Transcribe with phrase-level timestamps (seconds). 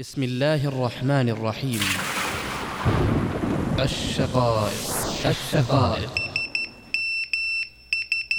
[0.00, 1.80] بسم الله الرحمن الرحيم.
[3.80, 5.26] الشقائق.
[5.26, 6.27] الشقائق.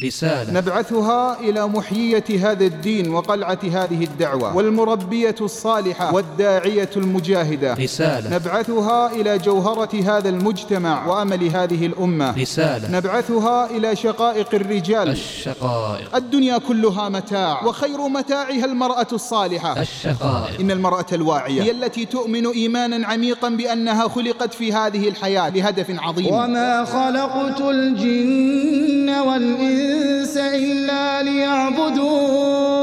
[0.04, 0.54] رسالة.
[0.54, 4.56] نبعثها إلى محيية هذا الدين وقلعة هذه الدعوة.
[4.56, 7.74] والمربية الصالحة والداعية المجاهدة.
[7.74, 8.36] رسالة.
[8.36, 12.42] نبعثها إلى جوهرة هذا المجتمع وأمل هذه الأمة.
[12.42, 12.92] رسالة.
[12.92, 15.10] نبعثها إلى شقائق الرجال.
[15.10, 16.16] الشقائق.
[16.16, 19.82] الدنيا كلها متاع وخير متاعها المرأة الصالحة.
[19.82, 20.60] الشقائق.
[20.60, 26.34] إن المرأة الواعية هي التي تؤمن إيمانا عميقا بأنها خلقت في هذه الحياة لهدف عظيم.
[26.34, 29.89] وما خلقت الجن والإنس
[30.38, 32.80] إلا ليعبدون.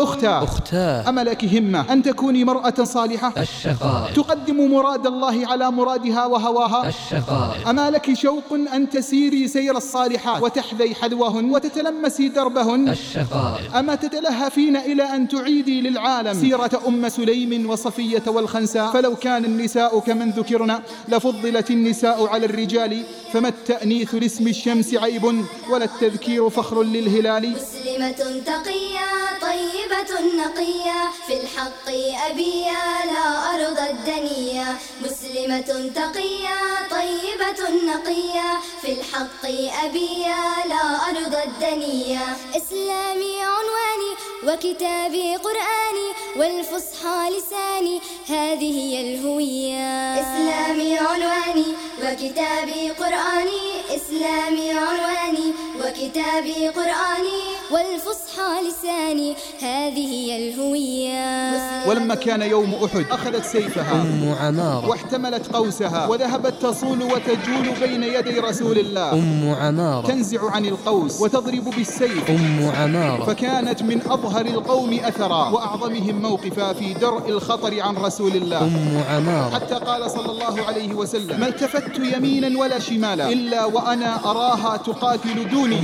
[0.00, 0.44] أختاه.
[0.44, 1.08] أختاه.
[1.08, 3.32] أما لك همة أن تكوني مرأة صالحة.
[3.38, 6.88] الشقائق تقدم مراد الله على مرادها وهواها.
[6.88, 12.88] الشقائق أما لك شوق أن تسيري سير الصالحات وتحذي حذوهن وتتلمسي دربهن.
[12.88, 16.34] الشقائق أما تتلهفين إلى أن تعيدي للعالم.
[16.34, 18.92] سيرة أم سليم وصفية والخنساء.
[18.92, 23.02] فلو كان النساء كمن ذكرنا لفضلت النساء على الرجال.
[23.32, 25.24] فما التأنيث لاسم الشمس عيب
[25.70, 27.56] ولا التذكير فخر للهلال.
[27.56, 29.08] مسلمة تقية
[29.40, 31.88] طيبة نقية في الحق
[32.30, 32.80] أبية
[33.12, 34.66] لا أرضى الدنيا.
[35.04, 36.58] مسلمة تقية
[36.90, 38.48] طيبة نقية
[38.82, 39.42] في الحق
[39.84, 40.36] أبية
[40.68, 42.26] لا أرضى الدنيا.
[42.56, 44.12] إسلامي عنواني
[44.46, 49.86] وكتابي قرآني والفصحى لساني هذه هي الهوية.
[50.20, 51.70] إسلامي عنواني
[52.02, 53.62] وكتابي قرآني
[53.96, 55.52] إسلامي عنواني
[55.86, 61.88] وكتابي قرآني والفصحى لساني هذه هي الهوية.
[61.88, 64.88] ولما كان يوم أحد أخذت سيفها أم عمارة.
[64.88, 69.12] واحتملت قوسها وذهبت تصول وتجول بين يدي رسول الله.
[69.12, 70.06] أم عمارة.
[70.06, 72.30] تنزع عن القوس وتضرب بالسيف.
[72.30, 73.24] أم عمارة.
[73.24, 78.62] فكانت من أظهر القوم أثرا وأعظمهم موقفا في درء الخطر عن رسول الله.
[78.62, 79.54] أم عمارة.
[79.54, 85.48] حتى قال صلى الله عليه وسلم ما التفت يمينا ولا شمالا إلا وأنا أراها تقاتل
[85.50, 85.75] دوني.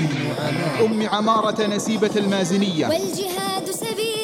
[0.85, 2.87] أم عمارة نسيبة المازنية.
[2.89, 4.22] والجهاد سبيلي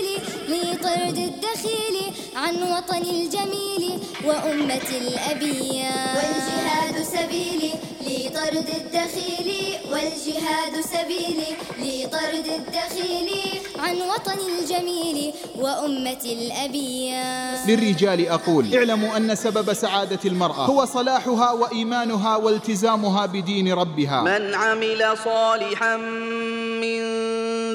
[0.89, 7.73] لطرد الدخيل عن وطن الجميل وأمة الأبية والجهاد سبيلي
[8.07, 13.29] لطرد الدخيل والجهاد سبيلي لطرد الدخيل.
[13.79, 22.37] عن وطن الجميل وأمة الأبية للرجال أقول اعلموا أن سبب سعادة المرأة هو صلاحها وإيمانها
[22.37, 24.23] والتزامها بدين ربها.
[24.23, 27.03] من عمل صالحا من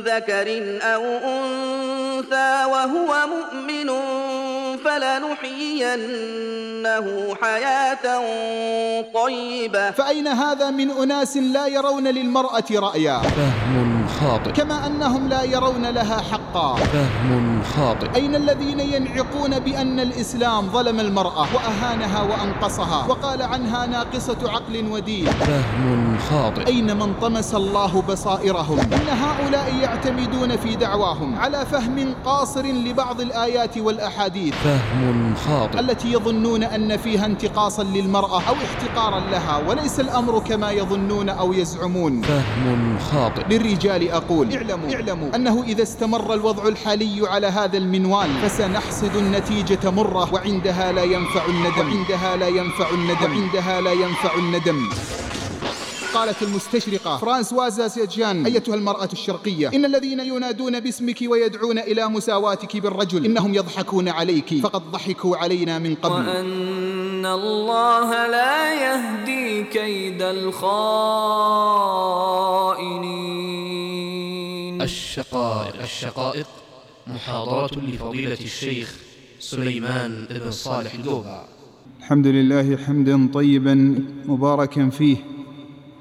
[0.02, 3.90] ذكر أو أنثى وهو مؤمن
[4.85, 6.25] فلنحيينه
[7.41, 8.05] حياة
[9.13, 9.91] طيبة.
[9.91, 14.51] فأين هذا من أناس لا يرون للمرأة رأيا؟ فهم خاطئ.
[14.51, 16.75] كما أنهم لا يرون لها حقا.
[16.75, 18.16] فهم خاطئ.
[18.16, 26.17] أين الذين ينعقون بأن الإسلام ظلم المرأة وأهانها وأنقصها وقال عنها ناقصة عقل ودين؟ فهم
[26.29, 26.67] خاطئ.
[26.67, 33.77] أين من طمس الله بصائرهم؟ إن هؤلاء يعتمدون في دعواهم على فهم قاصر لبعض الآيات
[33.77, 34.53] والأحاديث.
[34.73, 35.79] فهم خاطئ.
[35.79, 42.22] التي يظنون أن فيها انتقاصا للمرأة أو احتقارا لها وليس الأمر كما يظنون أو يزعمون.
[42.22, 43.44] فهم خاطئ.
[43.50, 50.33] للرجال أقول اعلموا اعلموا أنه إذا استمر الوضع الحالي على هذا المنوال فسنحصد النتيجة مرة
[50.33, 54.89] وعندها لا ينفع الندم وعندها لا ينفع الندم وعندها لا ينفع الندم.
[56.13, 63.25] قالت المستشرقة فرانسوازا سيجان أيتها المرأة الشرقية إن الذين ينادون باسمك ويدعون إلى مساواتك بالرجل
[63.25, 66.13] إنهم يضحكون عليك فقد ضحكوا علينا من قبل.
[66.13, 70.63] وأن الله لا يهدي كيد الخائنين.
[74.81, 76.47] الشقائق الشقائق
[77.07, 78.95] محاضرة لفضيلة الشيخ
[79.40, 81.44] سليمان بن صالح الجوبع
[82.00, 85.32] الحمد لله حمدا طيبا مباركا فيه.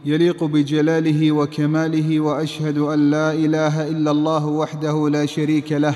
[0.04, 5.94] يليق بجلاله وكماله وأشهد أن لا إله إلا الله وحده لا شريك له.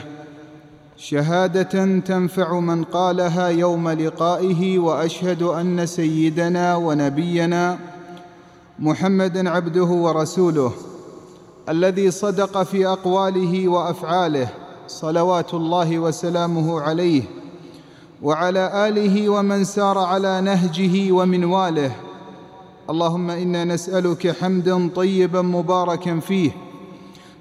[0.97, 7.79] شهادة تنفع من قالها يوم لقائه وأشهد أن سيدنا ونبينا
[8.79, 10.73] محمدا عبده ورسوله
[11.69, 14.49] الذي صدق في أقواله وأفعاله
[14.89, 17.23] صلوات الله وسلامه عليه
[18.23, 21.93] وعلى آله ومن سار على نهجه ومنواله
[22.91, 26.51] اللهم إنا نسألك حمدا طيبا مباركا فيه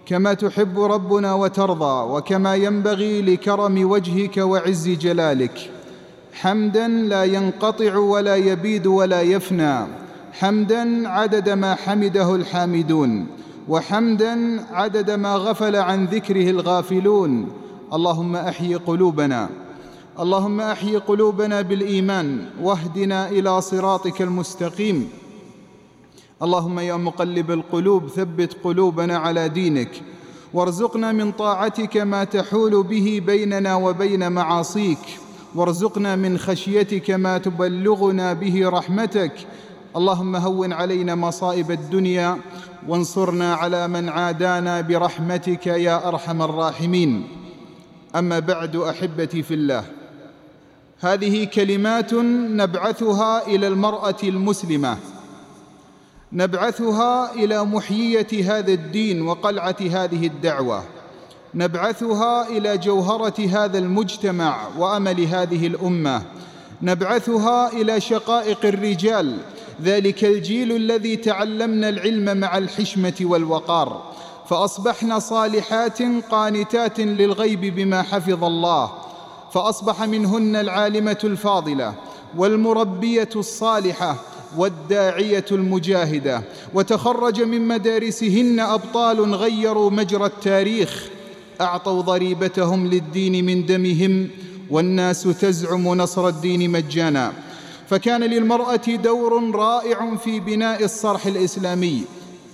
[0.05, 5.71] كما تحب ربنا وترضى وكما ينبغي لكرم وجهك وعز جلالك.
[6.33, 9.87] حمدا لا ينقطع ولا يبيد ولا يفنى
[10.33, 13.27] حمدا عدد ما حمده الحامدون
[13.69, 17.47] وحمدا عدد ما غفل عن ذكره الغافلون.
[17.93, 19.49] اللهم احي قلوبنا
[20.19, 25.09] اللهم احي قلوبنا بالإيمان واهدنا إلى صراطك المستقيم.
[26.43, 29.89] اللهم يا مقلب القلوب ثبت قلوبنا على دينك.
[30.53, 34.99] وارزقنا من طاعتك ما تحول به بيننا وبين معاصيك.
[35.55, 39.31] وارزقنا من خشيتك ما تبلغنا به رحمتك.
[39.95, 42.37] اللهم هون علينا مصائب الدنيا
[42.87, 47.27] وانصرنا على من عادانا برحمتك يا أرحم الراحمين.
[48.15, 49.83] أما بعد أحبتي في الله
[50.99, 54.97] هذه كلمات نبعثها إلى المرأة المسلمة.
[56.35, 58.27] نبعثها إلى محيية
[58.57, 60.83] هذا الدين وقلعة هذه الدعوة.
[61.53, 66.21] نبعثها إلى جوهرة هذا المجتمع وأمل هذه الأمة.
[66.81, 69.37] نبعثها إلى شقائق الرجال.
[69.81, 74.01] ذلك الجيل الذي تعلمنا العلم مع الحشمة والوقار.
[74.49, 76.01] فاصبحنا صالحات
[76.31, 78.91] قانتات للغيب بما حفظ الله.
[79.53, 81.93] فأصبح منهن العالمة الفاضلة
[82.37, 84.15] والمربية الصالحة
[84.57, 86.41] والداعية المجاهدة.
[86.73, 91.09] وتخرج من مدارسهن أبطال غيروا مجرى التاريخ.
[91.61, 94.29] أعطوا ضريبتهم للدين من دمهم
[94.69, 97.33] والناس تزعم نصر الدين مجانا.
[97.89, 102.03] فكان للمرأة دور رائع في بناء الصرح الإسلامي.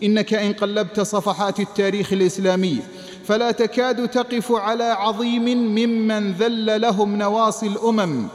[0.03, 2.79] إنك إن قلبت صفحات التاريخ الإسلامي
[3.25, 8.27] فلا تكاد تقف على عظيم ممن ذل لهم نواصي الأمم.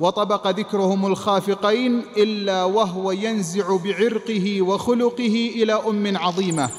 [0.00, 6.70] وطبق ذكرهم الخافقين إلا وهو ينزع بعرقه وخلقه إلى أم عظيمة.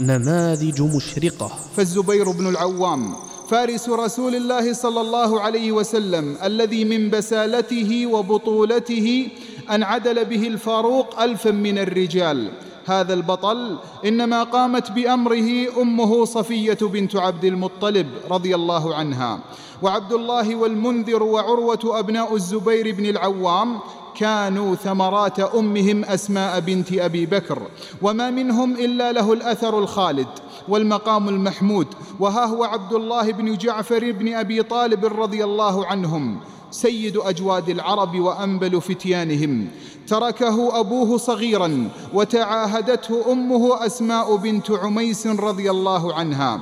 [0.00, 1.50] نماذج مشرقة.
[1.76, 3.14] فالزبير بن العوام
[3.48, 9.28] فارس رسول الله صلى الله عليه وسلم الذي من بسالته وبطولته
[9.70, 12.50] أن عدل به الفاروق الفا من الرجال.
[12.86, 19.38] هذا البطل إنما قامت بأمره أمه صفية بنت عبد المطلب رضي الله عنها.
[19.82, 23.78] وعبد الله والمنذر وعروة أبناء الزبير بن العوام
[24.16, 27.62] كانوا ثمرات أمهم أسماء بنت أبي بكر.
[28.02, 30.28] وما منهم إلا له الأثر الخالد
[30.68, 31.86] والمقام المحمود.
[32.20, 36.40] وها هو عبد الله بن جعفر بن أبي طالب رضي الله عنهم
[36.70, 39.68] سيد أجواد العرب وأنبل فتيانهم.
[40.08, 46.60] تركه أبوه صغيرا وتعاهدته أمه أسماء بنت عميس رضي الله عنها.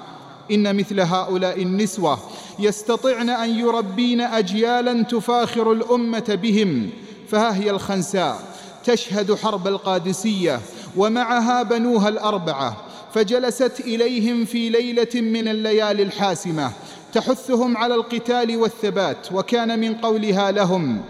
[0.51, 2.19] إن مثل هؤلاء النسوة
[2.59, 6.91] يستطعن أن يربين اجيالا تفاخر الأمة بهم.
[7.29, 8.39] فها هي الخنساء.
[8.85, 10.61] تشهد حرب القادسية
[10.97, 12.77] ومعها بنوها الأربعة.
[13.15, 16.71] فجلست إليهم في ليلة من الليالي الحاسمة.
[17.13, 21.01] تحثهم على القتال والثبات وكان من قولها لهم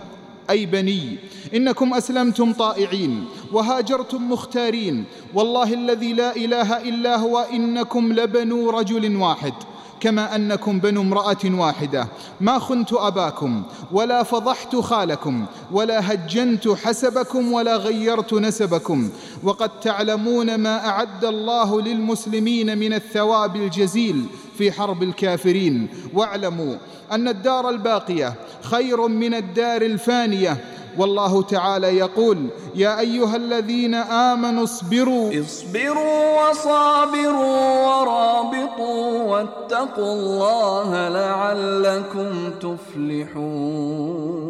[0.52, 1.18] أي بني.
[1.54, 5.04] إنكم أسلمتم طائعين وهاجرتم مختارين.
[5.34, 9.52] والله الذي لا إله إلا هو إنكم لبنو رجل واحد.
[10.00, 12.08] كما أنكم بنو امرأة واحدة.
[12.40, 13.62] ما خنت أباكم
[13.92, 19.10] ولا فضحت خالكم ولا هجنت حسبكم ولا غيرت نسبكم.
[19.42, 24.24] وقد تعلمون ما أعد الله للمسلمين من الثواب الجزيل.
[24.58, 25.88] في حرب الكافرين.
[26.14, 26.76] واعلموا
[27.12, 30.64] أن الدار الباقية خير من الدار الفانية.
[30.98, 35.40] والله تعالى يقول يا أيها الذين آمنوا اصبروا.
[35.40, 44.42] اصبروا وصابروا ورابطوا واتقوا الله لعلكم تفلحون.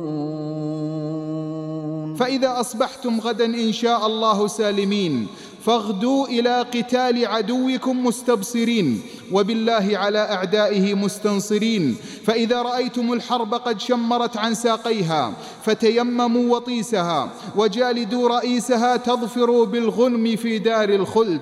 [2.16, 5.26] فإذا أصبحتم غدا إن شاء الله سالمين.
[5.66, 9.02] فاغدوا إلى قتال عدوكم مستبصرين
[9.32, 11.96] وبالله على أعدائه مستنصرين.
[12.26, 15.32] فإذا رأيتم الحرب قد شمرت عن ساقيها
[15.64, 21.40] فتيمموا وطيسها وجالدوا رئيسها تظفروا بالغنم في دار الخلد.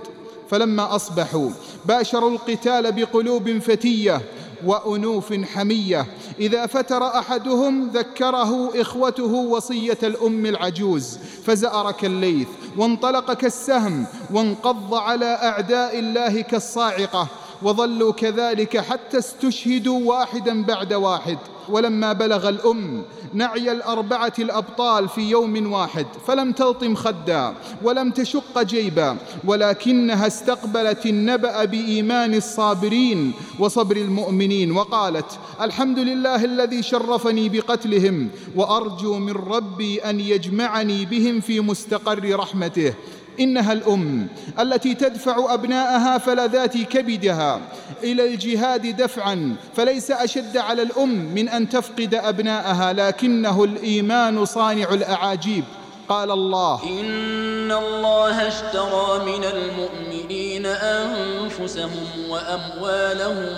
[0.50, 1.50] فلما أصبحوا
[1.84, 4.20] باشروا القتال بقلوب فتية
[4.66, 6.06] وأنوف حمية.
[6.40, 15.98] إذا فتر أحدهم ذكره إخوته وصية الأم العجوز فزأر كالليث وانطلق كالسهم وانقض على أعداء
[15.98, 17.28] الله كالصاعقة
[17.62, 21.38] وظلوا كذلك حتى استشهدوا واحدا بعد واحد.
[21.70, 23.02] ولما بلغ الأم
[23.34, 31.64] نعي الأربعة الأبطال في يوم واحد فلم تلطم خدا ولم تشق جيبا ولكنها استقبلت النبأ
[31.64, 41.04] بإيمان الصابرين وصبر المؤمنين وقالت الحمد لله الذي شرفني بقتلهم وأرجو من ربي أن يجمعني
[41.06, 42.94] بهم في مستقر رحمته.
[43.40, 44.26] إنها الأم
[44.60, 47.60] التي تدفع أبناءها فلذات كبدها.
[48.02, 55.64] إلى الجهاد دفعا فليس أشد على الأم من أن تفقد أبناءها لكنه الإيمان صانع الأعاجيب.
[56.08, 63.54] قال الله إن الله اشترى من المؤمنين أنفسهم وأموالهم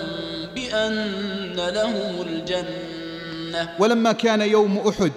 [0.55, 3.69] بأن لهم الجنة.
[3.79, 5.11] ولما كان يوم أحد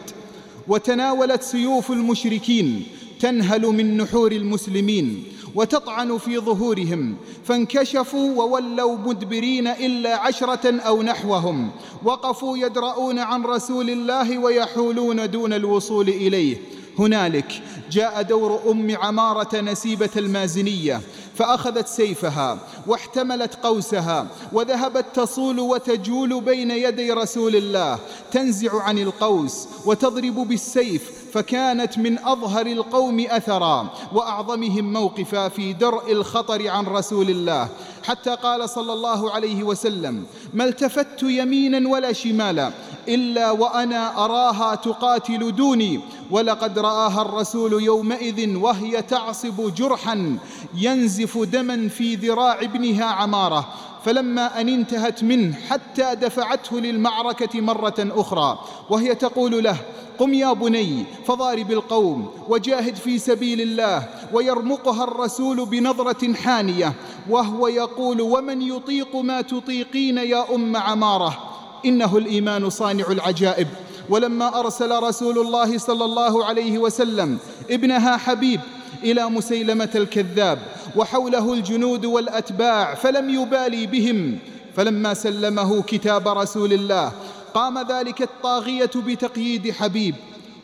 [0.68, 2.86] وتناولت سيوف المشركين
[3.20, 5.24] تنهل من نحور المسلمين
[5.56, 11.70] وتطعن في ظهورهم فانكشفوا وولوا مدبرين إلا عشرة أو نحوهم
[12.04, 16.56] وقفوا يدرؤون عن رسول الله ويحولون دون الوصول إليه.
[16.98, 21.00] هنالك جاء دور أم عمارة نسيبة المازنية
[21.34, 27.98] فأخذت سيفها واحتملت قوسها وذهبت تصول وتجول بين يدي رسول الله
[28.32, 36.68] تنزع عن القوس وتضرب بالسيف فكانت من أظهر القوم أثرا وأعظمهم موقفا في درء الخطر
[36.68, 37.68] عن رسول الله.
[38.04, 40.24] حتى قال صلى الله عليه وسلم
[40.54, 42.72] ما التفت يمينا ولا شمالا
[43.08, 46.00] إلا وأنا أراها تقاتل دوني.
[46.30, 50.38] ولقد رآها الرسول يومئذ وهي تعصب جرحا
[50.74, 53.68] ينزف دما في ذراع ابنها عمارة
[54.06, 58.58] فلما أن انتهت منه حتى دفعته للمعركة مرة أخرى
[58.90, 59.76] وهي تقول له
[60.18, 66.92] قم يا بني فضارب القوم وجاهد في سبيل الله ويرمقها الرسول بنظرة حانية
[67.30, 71.38] وهو يقول ومن يطيق ما تطيقين يا أم عمارة؟
[71.84, 73.68] إنه الإيمان صانع العجائب.
[74.08, 77.38] ولما أرسل رسول الله صلى الله عليه وسلم
[77.70, 78.60] ابنها حبيب
[79.04, 80.58] إلى مسيلمة الكذاب
[80.96, 84.38] وحوله الجنود والأتباع فلم يبالي بهم.
[84.76, 87.12] فلما سلمه كتاب رسول الله
[87.54, 90.14] قام ذلك الطاغية بتقييد حبيب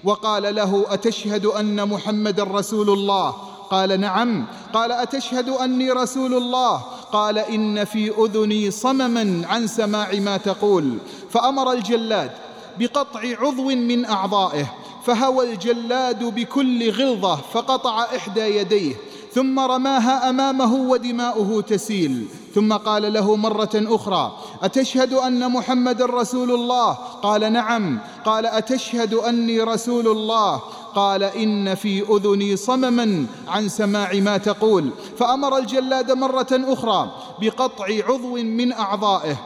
[0.05, 3.31] وقال له أتشهد أن محمد رسول الله؟
[3.71, 4.47] قال نعم.
[4.73, 6.77] قال أتشهد أني رسول الله؟
[7.13, 10.99] قال إن في أذني صمما عن سماع ما تقول.
[11.31, 12.31] فأمر الجلاد
[12.79, 14.73] بقطع عضو من أعضائه
[15.05, 18.95] فهوى الجلاد بكل غلظة فقطع إحدى يديه
[19.35, 22.27] ثم رماها أمامه ودماؤه تسيل.
[22.55, 27.99] ثم قال له مرة أخرى أتشهد أن محمد رسول الله؟ قال نعم.
[28.25, 30.61] قال أتشهد أني رسول الله؟
[30.95, 34.91] قال إن في أذني صمما عن سماع ما تقول.
[35.19, 39.37] فأمر الجلاد مرة أخرى بقطع عضو من أعضائه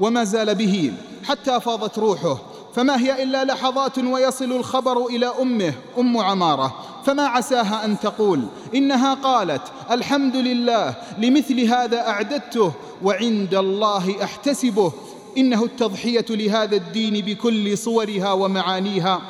[0.00, 0.92] وما زال به
[1.24, 2.38] حتى فاضت روحه.
[2.74, 6.74] فما هي إلا لحظات ويصل الخبر إلى أمه أم عمارة.
[7.06, 14.92] فما عساها أن تقول؟ إنها قالت الحمد لله لمثل هذا أعددته وعند الله أحتسبه.
[15.38, 19.22] إنه التضحية لهذا الدين بكل صورها ومعانيها.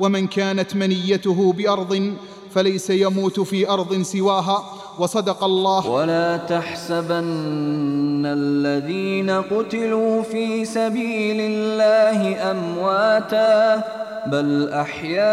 [0.00, 2.14] ومن كانت منيته بأرض
[2.54, 4.79] فليس يموت في أرض سواها.
[5.00, 5.86] وصدق الله.
[5.88, 13.84] ولا تحسبن الذين قتلوا في سبيل الله أمواتا
[14.26, 15.24] بل أحياء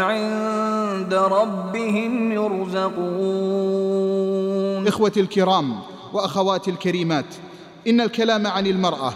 [0.00, 2.92] عند ربهم يرزقون.
[4.88, 5.80] إخوتي الكرام
[6.12, 7.24] وأخواتي الكريمات
[7.88, 9.12] إن الكلام عن المرأة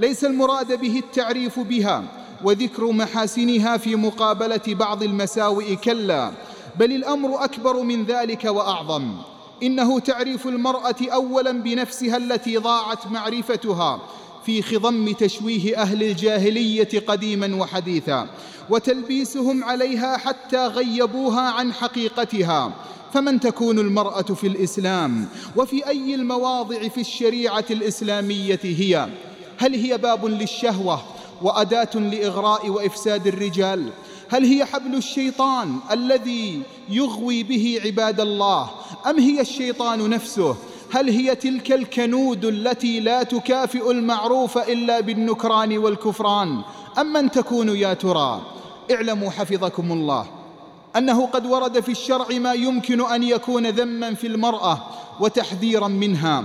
[0.00, 2.02] ليس المراد به التعريف بها
[2.44, 6.30] وذكر محاسنها في مقابلة بعض المساوئ كلا
[6.78, 9.12] بل الأمر أكبر من ذلك وأعظم.
[9.62, 14.00] إنه تعريف المرأة أولا بنفسها التي ضاعت معرفتها
[14.46, 18.28] في خضم تشويه أهل الجاهلية قديما وحديثا
[18.70, 22.72] وتلبيسهم عليها حتى غيبوها عن حقيقتها.
[23.12, 29.08] فمن تكون المرأة في الإسلام؟ وفي أي المواضع في الشريعة الإسلامية هي؟
[29.58, 31.02] هل هي باب للشهوة
[31.42, 33.90] وأداة لإغراء وإفساد الرجال؟
[34.28, 38.70] هل هي حبل الشيطان الذي يغوي به عباد الله
[39.06, 40.56] أم هي الشيطان نفسه؟
[40.94, 46.60] هل هي تلك الكنود التي لا تكافئ المعروف إلا بالنكران والكفران؟
[46.98, 48.40] أم من تكون يا ترى؟
[48.90, 50.26] اعلموا حفظكم الله.
[50.96, 54.78] أنه قد ورد في الشرع ما يمكن أن يكون ذما في المرأة
[55.20, 56.44] وتحذيرا منها.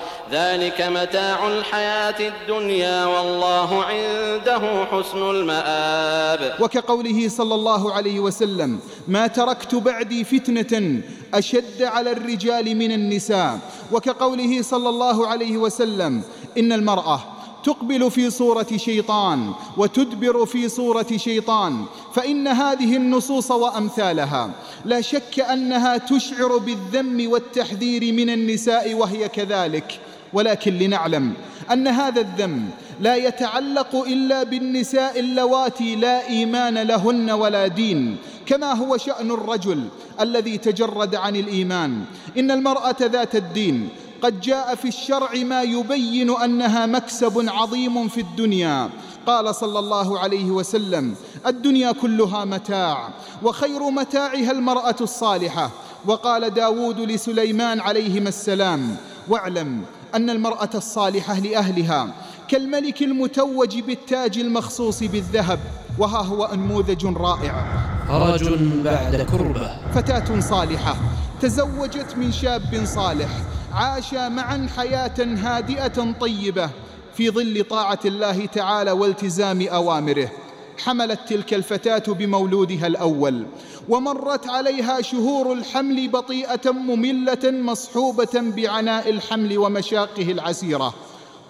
[0.31, 6.55] ذلك متاع الحياة الدنيا والله عنده حسن المآب.
[6.61, 11.01] وكقوله صلى الله عليه وسلم ما تركت بعدي فتنة
[11.33, 13.59] أشد على الرجال من النساء.
[13.91, 16.23] وكقوله صلى الله عليه وسلم
[16.57, 17.19] إن المرأة
[17.63, 24.49] تقبل في صورة شيطان وتدبر في صورة شيطان فإن هذه النصوص وأمثالها
[24.85, 29.99] لا شك أنها تشعر بالذم والتحذير من النساء وهي كذلك.
[30.33, 31.33] ولكن لنعلم
[31.71, 32.69] أن هذا الذم
[32.99, 39.87] لا يتعلق إلا بالنساء اللواتي لا إيمان لهن ولا دين كما هو شأن الرجل
[40.19, 42.03] الذي تجرد عن الإيمان.
[42.37, 43.89] إن المرأة ذات الدين
[44.21, 48.89] قد جاء في الشرع ما يبين أنها مكسب عظيم في الدنيا.
[49.27, 51.15] قال صلى الله عليه وسلم
[51.47, 53.09] الدنيا كلها متاع
[53.43, 55.71] وخير متاعها المرأة الصالحة.
[56.05, 58.95] وقال داود لسليمان عليهما السلام
[59.29, 59.81] واعلم
[60.15, 62.13] أن المرأة الصالحة لأهلها
[62.47, 65.59] كالملك المتوج بالتاج المخصوص بالذهب
[65.97, 67.65] وها هو أنموذج رائع.
[68.07, 68.53] فرج
[68.83, 69.77] بعد كربة.
[69.95, 70.95] فتاة صالحة
[71.41, 73.29] تزوجت من شاب صالح
[73.73, 76.69] عاشا معا حياة هادئة طيبة
[77.17, 80.29] في ظل طاعة الله تعالى والتزام أوامره.
[80.77, 83.45] حملت تلك الفتاة بمولودها الأول
[83.89, 90.93] ومرت عليها شهور الحمل بطيئة مملة مصحوبة بعناء الحمل ومشاقه العسيرة.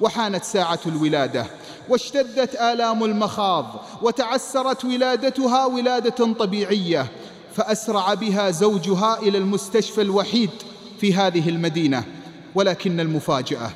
[0.01, 1.45] وحانت ساعة الولادة
[1.89, 7.07] واشتدت آلام المخاض وتعسرت ولادتها ولادة طبيعية
[7.55, 10.49] فأسرع بها زوجها إلى المستشفى الوحيد
[11.01, 12.03] في هذه المدينة.
[12.55, 13.71] ولكن المفاجأة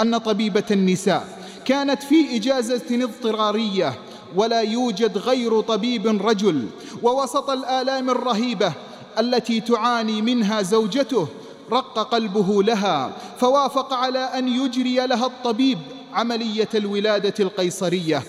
[0.00, 3.94] أن طبيبة النساء كانت في إجازة اضطرارية
[4.36, 6.66] ولا يوجد غير طبيب رجل
[7.02, 8.72] ووسط الآلام الرهيبة
[9.18, 11.28] التي تعاني منها زوجته
[11.72, 15.78] رق قلبه لها فوافق على أن يجري لها الطبيب
[16.12, 18.22] عملية الولادة القيصرية.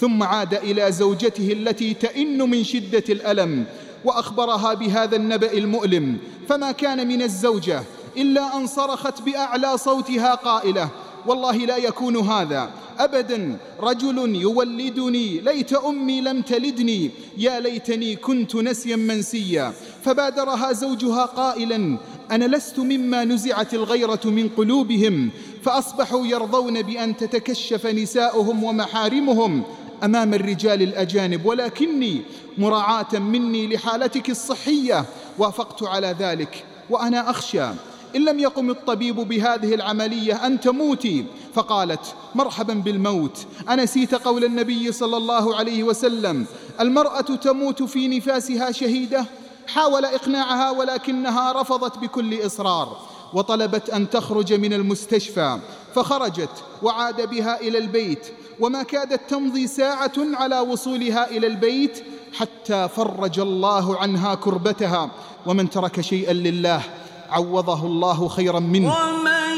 [0.00, 3.64] ثم عاد إلى زوجته التي تئن من شدة الألم
[4.04, 7.82] وأخبرها بهذا النبأ المؤلم فما كان من الزوجة
[8.16, 10.88] إلا أن صرخت بأعلى صوتها قائلة
[11.26, 13.58] والله لا يكون هذا أبدا.
[13.80, 17.10] رجل يولدني ليت أمي لم تلدني.
[17.38, 19.72] يا ليتني كنت نسيا منسيا.
[20.04, 21.98] فبادرها زوجها قائلا
[22.30, 25.30] أنا لست مما نزعت الغيرة من قلوبهم.
[25.62, 29.62] فأصبحوا يرضون بأن تتكشف نساؤهم ومحارمهم
[30.04, 31.46] أمام الرجال الأجانب.
[31.46, 32.22] ولكني
[32.58, 35.04] مراعاة مني لحالتك الصحية.
[35.38, 37.66] وافقت على ذلك وأنا أخشى
[38.16, 41.24] إن لم يقم الطبيب بهذه العملية أن تموتي.
[41.54, 43.46] فقالت مرحبا بالموت.
[43.70, 46.46] أنسيت قول النبي صلى الله عليه وسلم
[46.80, 49.24] المرأة تموت في نفاسها شهيدة.
[49.68, 52.96] حاول إقناعها ولكنها رفضت بكل إصرار.
[53.34, 55.58] وطلبت أن تخرج من المستشفى.
[55.94, 56.50] فخرجت
[56.82, 58.26] وعاد بها إلى البيت.
[58.60, 65.10] وما كادت تمضي ساعة على وصولها إلى البيت حتى فرج الله عنها كربتها.
[65.46, 66.82] ومن ترك شيئا لله.
[67.30, 68.88] عوضه الله خيرا منه.
[68.88, 69.56] ومن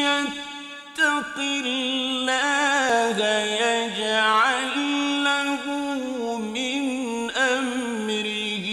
[0.00, 3.18] يتق الله
[3.64, 4.74] يجعل
[5.24, 5.62] له
[6.38, 6.82] من
[7.30, 8.66] أمره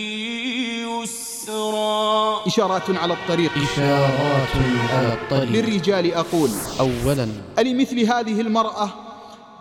[1.01, 2.47] يسرا.
[2.47, 3.51] إشارات على الطريق.
[3.57, 4.55] إشارات
[4.93, 5.51] على الطريق.
[5.51, 6.49] للرجال أقول
[6.79, 7.29] أولا.
[7.59, 8.89] ألمثل هذه المرأة؟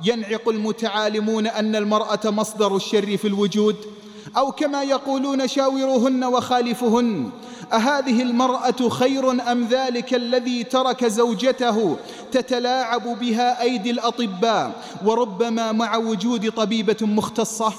[0.05, 3.77] ينعق المتعالمون أن المرأة مصدر الشر في الوجود.
[4.37, 7.31] أو كما يقولون شاوروهن وخالفهن
[7.73, 11.97] أهذه المرأة خير أم ذلك الذي ترك زوجته
[12.33, 14.73] تتلاعب بها أيدي الأطباء
[15.05, 17.73] وربما مع وجود طبيبة مختصة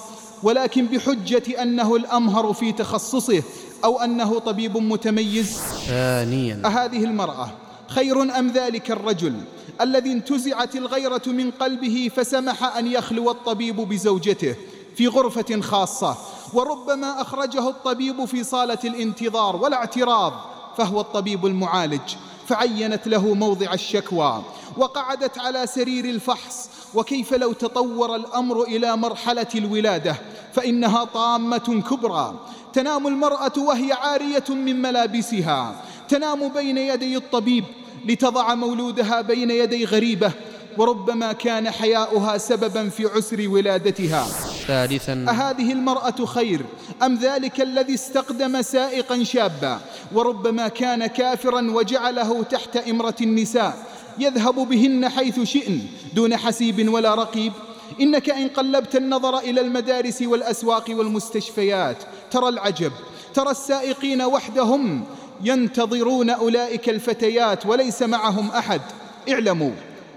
[0.44, 3.44] ولكن بحجة أنه الأمهر في تخصصه
[3.84, 7.50] أو أنه طبيب متميز؟ ثانيا أهذه المرأة
[7.88, 9.34] خير أم ذلك الرجل
[9.82, 14.56] الذي انتزعت الغيرة من قلبه فسمح أن يخلو الطبيب بزوجته
[14.96, 16.18] في غرفة خاصة
[16.54, 20.34] وربما أخرجه الطبيب في صالة الانتظار ولا اعتراض
[20.78, 22.16] فهو الطبيب المعالج.
[22.48, 24.44] فعينت له موضع الشكوى
[24.78, 26.70] وقعدت على سرير الفحص.
[26.94, 30.16] وكيف لو تطور الأمر إلى مرحلة الولادة
[30.54, 32.34] فإنها طامة كبرى.
[32.74, 35.76] تنام المرأة وهي عارية من ملابسها.
[36.10, 37.64] تنام بين يدي الطبيب
[38.06, 40.32] لتضع مولودها بين يدي غريبة
[40.78, 44.51] وربما كان حياؤها سببا في عسر ولادتها.
[44.68, 45.26] ثالثا.
[45.30, 46.62] أهذه المرأة خير
[47.04, 49.80] أم ذلك الذي استقدم سائقا شابا؟
[50.14, 53.78] وربما كان كافرا وجعله تحت إمرة النساء.
[54.20, 55.80] يذهب بهن حيث شئن
[56.14, 57.54] دون حسيب ولا رقيب.
[58.02, 61.98] إنك إن قلبت النظر إلى المدارس والأسواق والمستشفيات
[62.32, 62.92] ترى العجب.
[63.34, 65.04] ترى السائقين وحدهم
[65.44, 68.82] ينتظرون أولئك الفتيات وليس معهم أحد.
[69.30, 69.72] اعلموا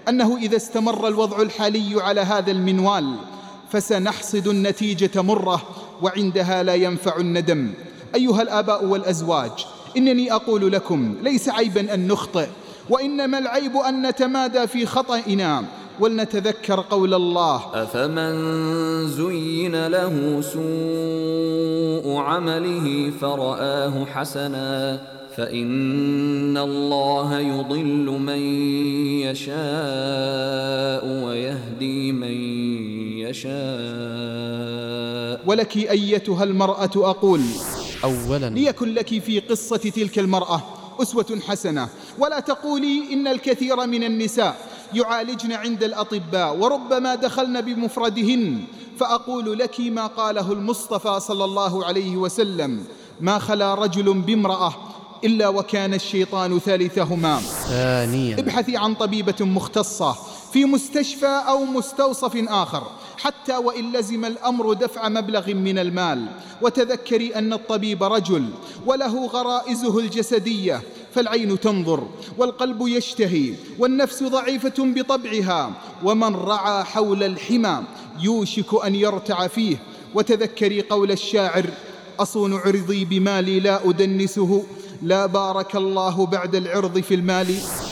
[0.09, 3.16] أنه إذا استمر الوضع الحالي على هذا المنوال
[3.74, 5.62] فسنحصد النتيجة مرة
[6.02, 7.70] وعندها لا ينفع الندم.
[8.14, 9.50] أيها الآباء والأزواج
[9.96, 12.46] إنني أقول لكم ليس عيبا أن نخطئ
[12.90, 15.64] وإنما العيب أن نتمادى في خطئنا.
[16.00, 18.34] ولنتذكر قول الله أفمن
[19.08, 25.00] زين له سوء عمله فرآه حسنا
[25.37, 28.38] فإن الله يضل من
[29.26, 29.54] يشاء
[31.24, 32.34] ويهدي من
[33.30, 33.54] يشاء.
[35.46, 37.40] ولك أيتها المرأة أقول
[38.04, 38.50] أولا.
[38.50, 40.62] ليكن لك في قصة تلك المرأة
[41.02, 41.88] أسوة حسنة.
[42.18, 44.56] ولا تقولي إن الكثير من النساء
[44.94, 48.60] يعالجن عند الأطباء وربما دخلن بمفردهن.
[48.98, 52.84] فأقول لك ما قاله المصطفى صلى الله عليه وسلم
[53.20, 54.74] ما خلا رجل بامرأة
[55.24, 57.40] إلا وكان الشيطان ثالثهما.
[57.68, 58.38] ثانيا.
[58.38, 60.16] ابحثي عن طبيبة مختصة
[60.52, 62.82] في مستشفى أو مستوصف آخر.
[63.24, 66.26] حتى وإن لزم الأمر دفع مبلغ من المال.
[66.62, 68.44] وتذكري أن الطبيب رجل
[68.87, 70.82] وله غرائزه الجسدية
[71.14, 72.08] فالعين تنظر
[72.38, 75.72] والقلب يشتهي والنفس ضعيفة بطبعها.
[76.04, 77.82] ومن رعى حول الحمى
[78.20, 79.76] يوشك أن يرتع فيه.
[80.14, 81.66] وتذكري قول الشاعر
[82.18, 84.64] أصون عرضي بمالي لا أدنسه
[85.02, 87.46] لا بارك الله بعد العرض في المال.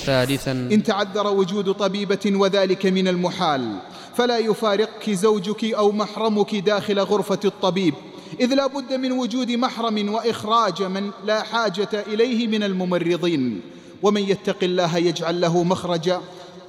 [0.07, 3.79] ثالثا إن تعذر وجود طبيبة وذلك من المحال.
[4.15, 7.95] فلا يفارقك زوجك أو محرمك داخل غرفة الطبيب.
[8.41, 13.61] إذ لا بد من وجود محرم وإخراج من لا حاجة إليه من الممرضين.
[14.03, 16.21] ومن يتق الله يجعل له مخرجا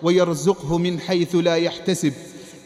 [0.03, 2.13] ويرزقه من حيث لا يحتسب.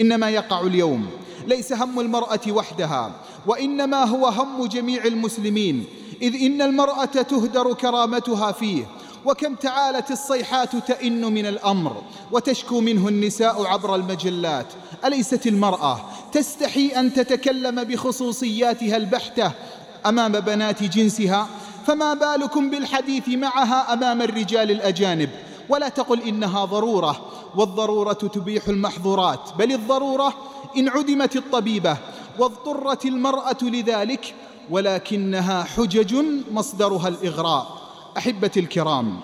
[0.02, 1.06] إنما يقع اليوم.
[1.48, 3.12] ليس هم المرأة وحدها.
[3.48, 5.84] وإنما هو هم جميع المسلمين.
[6.22, 8.86] إذ إن المرأة تهدر كرامتها فيه.
[9.28, 14.66] وكم تعالت الصيحات تئن من الأمر وتشكو منه النساء عبر المجلات.
[15.06, 16.00] أليست المرأة
[16.32, 19.52] تستحي أن تتكلم بخصوصياتها البحتة
[20.06, 21.48] أمام بنات جنسها؟
[21.88, 25.30] فما بالكم بالحديث معها أمام الرجال الأجانب؟
[25.70, 27.22] ولا تقل إنها ضرورة
[27.56, 29.40] والضرورة تبيح المحظورات.
[29.58, 30.34] بل الضرورة
[30.78, 31.98] إن عدمت الطبيبة
[32.40, 34.36] واضطرت المرأة لذلك
[34.70, 36.16] ولكنها حجج
[36.52, 37.87] مصدرها الإغراء.
[38.18, 39.20] أحبتي الكرام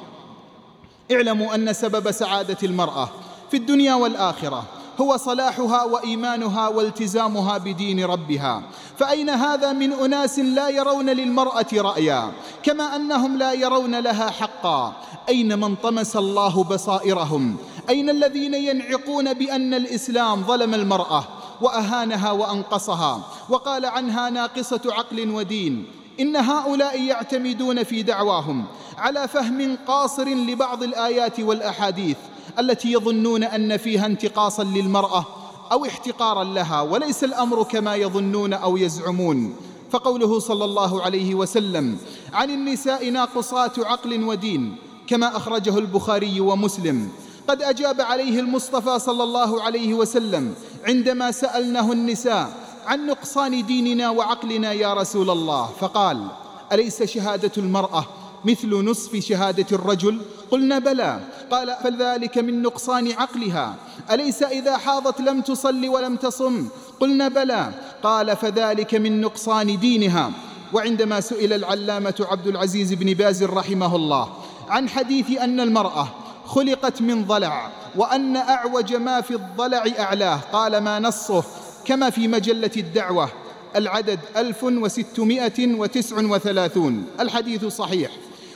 [1.11, 3.09] اعلموا أن سبب سعادة المرأة
[3.51, 4.63] في الدنيا والآخرة
[5.01, 8.63] هو صلاحها وإيمانها والتزامها بدين ربها.
[8.97, 12.31] فأين هذا من أناس لا يرون للمرأة رأيا؟
[12.63, 14.93] كما أنهم لا يرون لها حقا.
[15.29, 17.57] أين من طمس الله بصائرهم؟
[17.89, 21.23] أين الذين ينعقون بأن الإسلام ظلم المرأة
[21.61, 25.85] وأهانها وأنقصها؟ وقال عنها ناقصة عقل ودين.
[26.19, 28.65] إن هؤلاء يعتمدون في دعواهم.
[29.03, 32.17] على فهم قاصر لبعض الآيات والأحاديث
[32.59, 35.25] التي يظنون أن فيها انتقاصا للمرأة
[35.71, 39.55] أو احتقارا لها وليس الأمر كما يظنون أو يزعمون.
[39.91, 41.97] فقوله صلى الله عليه وسلم
[42.33, 44.75] عن النساء ناقصات عقل ودين
[45.07, 47.09] كما أخرجه البخاري ومسلم.
[47.47, 50.53] قد أجاب عليه المصطفى صلى الله عليه وسلم
[50.87, 52.53] عندما سألنه النساء
[52.85, 56.27] عن نقصان ديننا وعقلنا يا رسول الله فقال
[56.71, 58.05] أليس شهادة المرأة
[58.45, 61.19] مثل نصف شهادة الرجل؟ قلنا بلى.
[61.51, 63.75] قال فذلك من نقصان عقلها.
[64.11, 66.67] أليس إذا حاضت لم تصل ولم تصم؟
[66.99, 67.71] قلنا بلى.
[68.03, 70.31] قال فذلك من نقصان دينها.
[70.73, 74.29] وعندما سئل العلامة عبد العزيز بن باز رحمه الله
[74.69, 76.07] عن حديث أن المرأة
[76.45, 80.39] خلقت من ضلع وأن أعوج ما في الضلع أعلاه.
[80.53, 81.43] قال ما نصه؟
[81.85, 83.29] كما في مجلة الدعوة
[83.75, 88.11] العدد 1639 الحديث صحيح.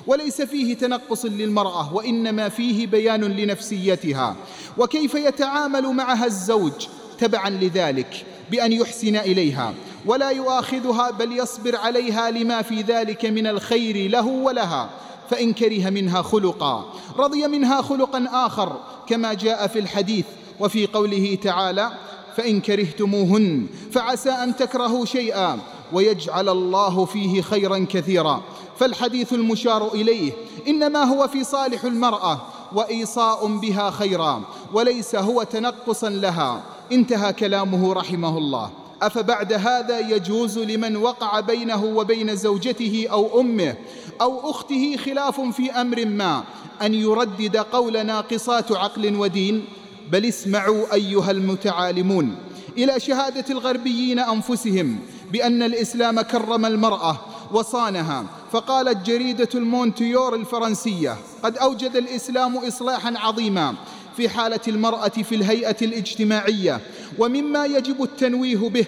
[0.07, 4.35] وليس فيه تنقص للمرأة وإنما فيه بيان لنفسيتها.
[4.77, 6.87] وكيف يتعامل معها الزوج؟
[7.19, 9.73] تبعا لذلك بأن يحسن إليها.
[10.05, 14.89] ولا يؤاخذها بل يصبر عليها لما في ذلك من الخير له ولها.
[15.29, 20.25] فإن كره منها خلقا رضي منها خلقا آخر كما جاء في الحديث
[20.59, 21.91] وفي قوله تعالى
[22.37, 25.59] فإن كرهتموهن فعسى أن تكرهوا شيئا.
[25.93, 28.43] ويجعل الله فيه خيرا كثيرا.
[28.79, 30.31] فالحديث المشار إليه
[30.67, 32.41] إنما هو في صالح المرأة
[32.73, 34.41] وإيصاء بها خيرا
[34.73, 36.63] وليس هو تنقصا لها.
[36.91, 38.69] انتهى كلامه رحمه الله.
[39.01, 43.75] أفبعد هذا يجوز لمن وقع بينه وبين زوجته أو أمه
[44.21, 46.43] أو أخته خلاف في أمر ما
[46.81, 49.65] أن يردد قول ناقصات عقل ودين؟
[50.11, 52.35] بل اسمعوا أيها المتعالمون.
[52.77, 54.99] إلى شهادة الغربيين أنفسهم
[55.31, 57.17] بأن الإسلام كرم المرأة
[57.51, 58.25] وصانها.
[58.51, 63.75] فقالت جريدة المونتيور الفرنسية قد أوجد الإسلام إصلاحا عظيما
[64.17, 66.81] في حالة المرأة في الهيئة الاجتماعية
[67.19, 68.85] ومما يجب التنويه به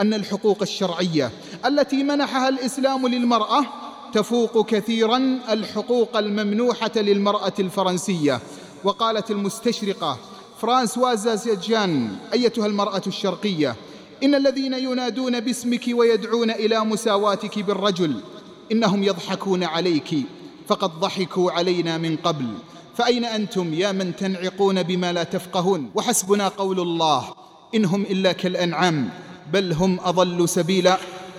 [0.00, 1.30] أن الحقوق الشرعية
[1.66, 3.64] التي منحها الإسلام للمرأة
[4.12, 8.40] تفوق كثيرا الحقوق الممنوحة للمرأة الفرنسية.
[8.84, 10.18] وقالت المستشرقة
[10.60, 13.76] فرانسواز زيجان أيتها المرأة الشرقية
[14.22, 18.20] إن الذين ينادون باسمك ويدعون إلى مساواتك بالرجل
[18.72, 20.14] إنهم يضحكون عليك
[20.68, 22.46] فقد ضحكوا علينا من قبل.
[22.96, 27.24] فأين أنتم يا من تنعقون بما لا تفقهون؟ وحسبنا قول الله
[27.74, 29.10] إنهم إلا كالأنعام
[29.52, 30.98] بل هم أضل سبيلا.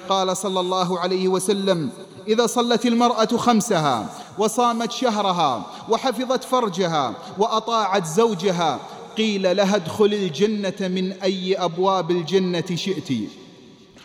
[0.10, 1.90] قال صلى الله عليه وسلم
[2.28, 8.80] إذا صلت المرأة خمسها وصامت شهرها وحفظت فرجها وأطاعت زوجها
[9.18, 13.14] قيل لها ادخل الجنة من أي أبواب الجنة شئت.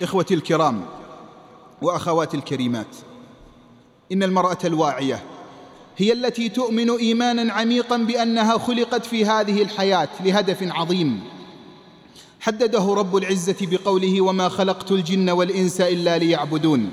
[0.03, 0.85] إخوتي الكرام
[1.83, 2.97] وأخواتي الكريمات
[4.13, 5.23] إن المرأة الواعية
[5.97, 11.21] هي التي تؤمن إيمانا عميقا بأنها خلقت في هذه الحياة لهدف عظيم.
[12.41, 16.91] حدده رب العزة بقوله وما خلقت الجن والإنس إلا ليعبدون.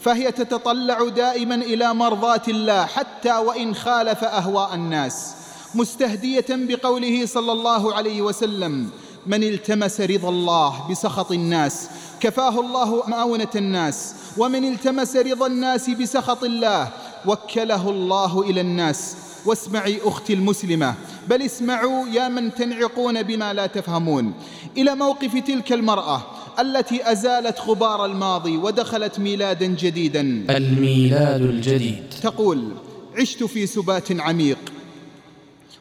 [0.00, 5.34] فهي تتطلع دائما إلى مرضاة الله حتى وإن خالف أهواء الناس.
[5.74, 8.90] مستهدية بقوله صلى الله عليه وسلم
[9.26, 11.88] من التمس رضا الله بسخط الناس
[12.20, 16.88] كفاه الله مؤونة الناس ومن التمس رضا الناس بسخط الله
[17.26, 19.16] وكله الله إلى الناس.
[19.46, 20.94] واسمعي أختي المسلمة
[21.28, 24.32] بل اسمعوا يا من تنعقون بما لا تفهمون.
[24.76, 26.22] إلى موقف تلك المرأة
[26.60, 30.20] التي أزالت غبار الماضي ودخلت ميلادا جديدا.
[30.56, 32.04] الميلاد الجديد.
[32.22, 32.72] تقول
[33.20, 34.58] عشت في سبات عميق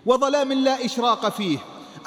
[0.05, 1.57] وظلام لا إشراق فيه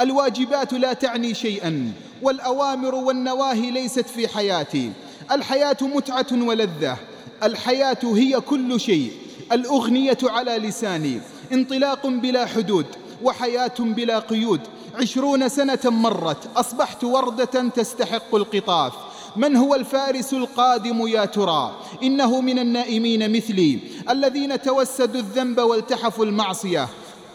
[0.00, 4.92] الواجبات لا تعني شيئا والأوامر والنواهي ليست في حياتي.
[5.32, 6.96] الحياة متعة ولذة.
[7.42, 9.12] الحياة هي كل شيء.
[9.52, 11.20] الأغنية على لساني.
[11.52, 12.86] انطلاق بلا حدود.
[13.22, 14.60] وحياة بلا قيود.
[14.94, 16.56] عشرون سنة مرت.
[16.56, 18.92] أصبحت وردة تستحق القطاف.
[19.36, 23.78] من هو الفارس القادم يا ترى؟ إنه من النائمين مثلي.
[24.10, 26.88] الذين توسدوا الذنب والتحفوا المعصية.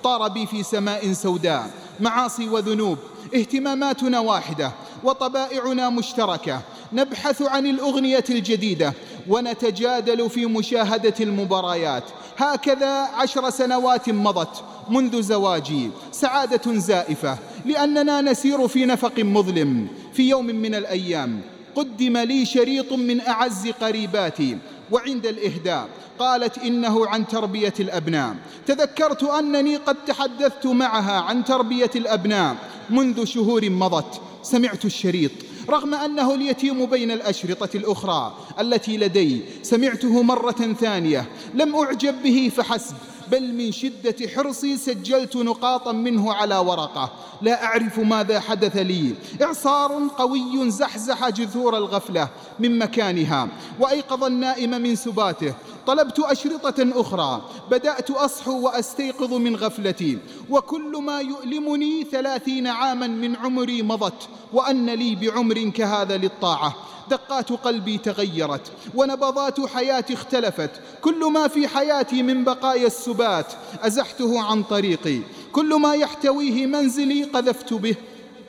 [0.04, 1.70] طار بي في سماء سوداء.
[2.00, 2.98] معاصي وذنوب
[3.36, 4.72] اهتماماتنا واحدة
[5.04, 6.62] وطبائعنا مشتركة
[6.94, 8.94] نبحث عن الأغنية الجديدة
[9.28, 12.04] ونتجادل في مشاهدة المباريات.
[12.38, 15.90] هكذا عشر سنوات مضت منذ زواجي.
[16.12, 19.88] سعادة زائفة لأننا نسير في نفق مظلم.
[20.14, 21.42] في يوم من الأيام
[21.76, 24.58] قدم لي شريط من أعز قريباتي
[24.92, 25.90] وعند الإهداء.
[26.20, 28.36] قالت إنه عن تربية الأبناء.
[28.68, 32.56] تذكرت أنني قد تحدثت معها عن تربية الأبناء
[32.90, 34.22] منذ شهور مضت.
[34.44, 35.32] سمعت الشريط.
[35.70, 41.26] رغم أنه اليتيم بين الأشرطة الأخرى التي لدي سمعته مرة ثانية.
[41.54, 42.96] لم أعجب به فحسب.
[43.32, 47.12] بل من شدة حرصي سجلت نقاطا منه على ورقة.
[47.42, 49.16] لا أعرف ماذا حدث لي.
[49.42, 53.48] إعصار قوي زحزح جذور الغفلة من مكانها
[53.80, 55.54] وأيقظ النائم من سباته.
[55.88, 57.42] طلبت أشرطة أخرى.
[57.72, 60.18] بدأت أصحو وأستيقظ من غفلتي.
[60.50, 66.76] وكل ما يؤلمني ثلاثين عاما من عمري مضت وأن لي بعمر كهذا للطاعة.
[67.10, 70.72] دقات قلبي تغيرت ونبضات حياتي اختلفت.
[71.02, 75.20] كل ما في حياتي من بقايا السبات أزحته عن طريقي.
[75.52, 77.96] كل ما يحتويه منزلي قذفت به.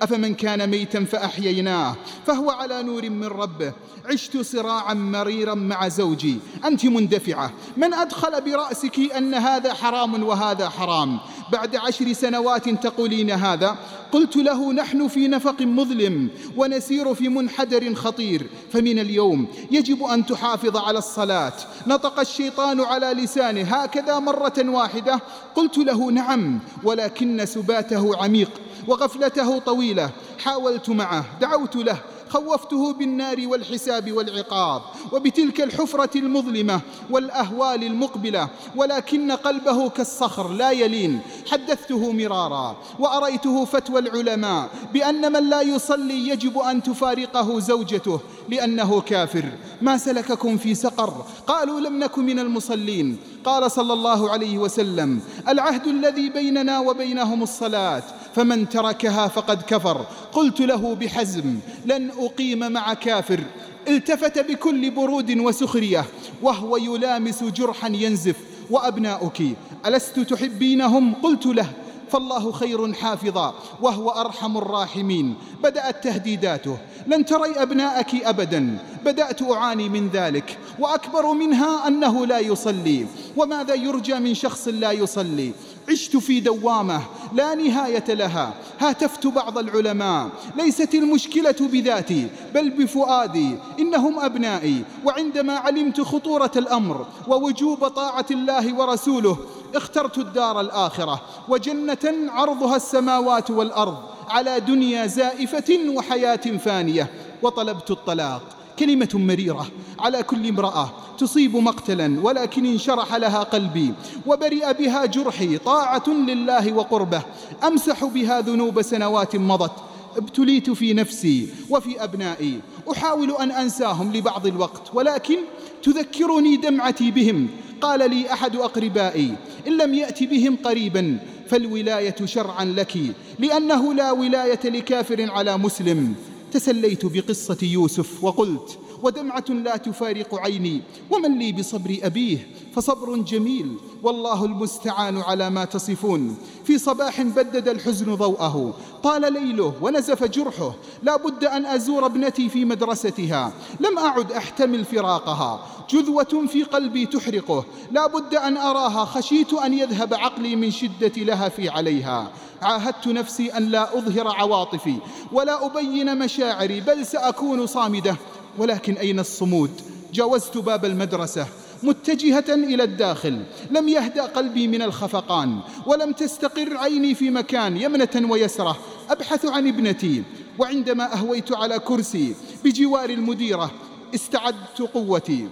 [0.02, 3.72] أفمن كان ميتا فأحييناه فهو على نور من ربه.
[4.06, 7.52] عشت صراعا مريرا مع زوجي أنت مندفعة.
[7.76, 11.18] من أدخل برأسك أن هذا حرام وهذا حرام.
[11.52, 13.76] بعد عشر سنوات تقولين هذا
[14.12, 18.46] قلت له نحن في نفق مظلم ونسير في منحدر خطير.
[18.72, 21.52] فمن اليوم يجب أن تحافظ على الصلاة.
[21.86, 25.20] نطق الشيطان على لسانه هكذا مرة واحدة.
[25.54, 28.50] قلت له نعم ولكن سباته عميق.
[28.88, 30.10] وغفلته طويلة.
[30.38, 31.98] حاولت معه دعوت له.
[32.28, 34.82] خوفته بالنار والحساب والعقاب.
[35.12, 38.48] وبتلك الحفرة المظلمة والأهوال المقبلة.
[38.76, 41.20] ولكن قلبه كالصخر لا يلين.
[41.50, 42.76] حدثته مرارا.
[42.98, 49.44] وأريته فتوى العلماء بأن من لا يصلي يجب أن تفارقه زوجته لأنه كافر.
[49.82, 53.16] ما سلككم في سقر؟ قالوا لم نك من المصلين.
[53.46, 58.02] قال صلى الله عليه وسلم العهد الذي بيننا وبينهم الصلاة
[58.34, 60.06] فمن تركها فقد كفر.
[60.32, 63.40] قلت له بحزم لن أقيم مع كافر.
[63.88, 66.04] التفت بكل برود وسخرية
[66.42, 68.36] وهو يلامس جرحا ينزف
[68.70, 69.42] وأبناؤك
[69.86, 71.66] ألست تحبينهم؟ قلت له
[72.10, 75.34] فالله خير حافظا وهو أرحم الراحمين.
[75.62, 76.78] بدأت تهديداته.
[77.06, 78.78] لن تري أبناءك أبدا.
[79.04, 80.58] بدأت أعاني من ذلك.
[80.78, 83.06] وأكبر منها أنه لا يصلي.
[83.36, 85.52] وماذا يرجى من شخص لا يصلي؟
[85.88, 88.54] عشت في دوامة لا نهاية لها.
[88.80, 90.28] هاتفت بعض العلماء.
[90.56, 93.56] ليست المشكلة بذاتي بل بفؤادي.
[93.78, 94.84] إنهم أبنائي.
[95.04, 99.36] وعندما علمت خطورة الأمر ووجوب طاعة الله ورسوله
[99.76, 103.96] اخترت الدار الآخرة وجنة عرضها السماوات والأرض
[104.28, 107.10] على دنيا زائفة وحياة فانية.
[107.42, 108.42] وطلبت الطلاق
[108.78, 109.66] كلمة مريرة
[109.98, 113.94] على كل امرأة تصيب مقتلا ولكن انشرح لها قلبي.
[114.26, 117.22] وبرئ بها جرحي طاعة لله وقربه.
[117.64, 119.72] أمسح بها ذنوب سنوات مضت.
[120.16, 122.60] ابتليت في نفسي وفي أبنائي.
[122.92, 125.36] أحاول أن أنساهم لبعض الوقت ولكن
[125.82, 127.48] تذكرني دمعتي بهم.
[127.80, 129.34] قال لي أحد أقربائي
[129.66, 132.98] إن لم يأت بهم قريبا فالولاية شرعا لك
[133.38, 136.14] لأنه لا ولاية لكافر على مسلم.
[136.52, 140.82] تسليت بقصة يوسف وقلت ودمعة لا تفارق عيني.
[141.10, 143.76] ومن لي بصبر أبيه؟ فصبر جميل.
[144.02, 146.36] والله المستعان على ما تصفون.
[146.64, 148.74] في صباح بدد الحزن ضوءه.
[149.02, 150.74] طال ليله ونزف جرحه.
[151.02, 153.52] لا بد أن أزور ابنتي في مدرستها.
[153.80, 155.66] لم أعد أحتمل فراقها.
[155.90, 157.64] جذوة في قلبي تحرقه.
[157.90, 159.04] لا بد أن أراها.
[159.04, 162.30] خشيت أن يذهب عقلي من شدة لهفي عليها.
[162.62, 164.96] عاهدت نفسي أن لا أظهر عواطفي.
[165.32, 166.80] ولا أبين مشاعري.
[166.80, 168.16] بل سأكون صامدة.
[168.58, 169.70] ولكن أين الصمود؟
[170.12, 171.46] جاوزت باب المدرسة
[171.82, 173.42] متجهة إلى الداخل.
[173.70, 175.58] لم يهدأ قلبي من الخفقان.
[175.86, 178.78] ولم تستقر عيني في مكان يمنة ويسرة.
[179.10, 180.22] أبحث عن ابنتي.
[180.58, 183.70] وعندما أهويت على كرسي بجوار المديرة
[184.14, 185.48] استعدت قوتي.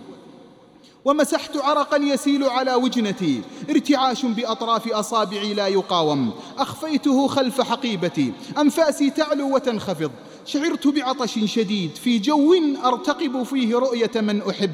[1.05, 3.41] ومسحت عرقا يسيل على وجنتي.
[3.71, 6.31] ارتعاش بأطراف أصابعي لا يقاوم.
[6.59, 8.33] أخفيته خلف حقيبتي.
[8.59, 10.11] أنفاسي تعلو وتنخفض.
[10.47, 11.91] شعرت بعطش شديد.
[11.97, 14.71] في جو أرتقب فيه رؤية من أحب.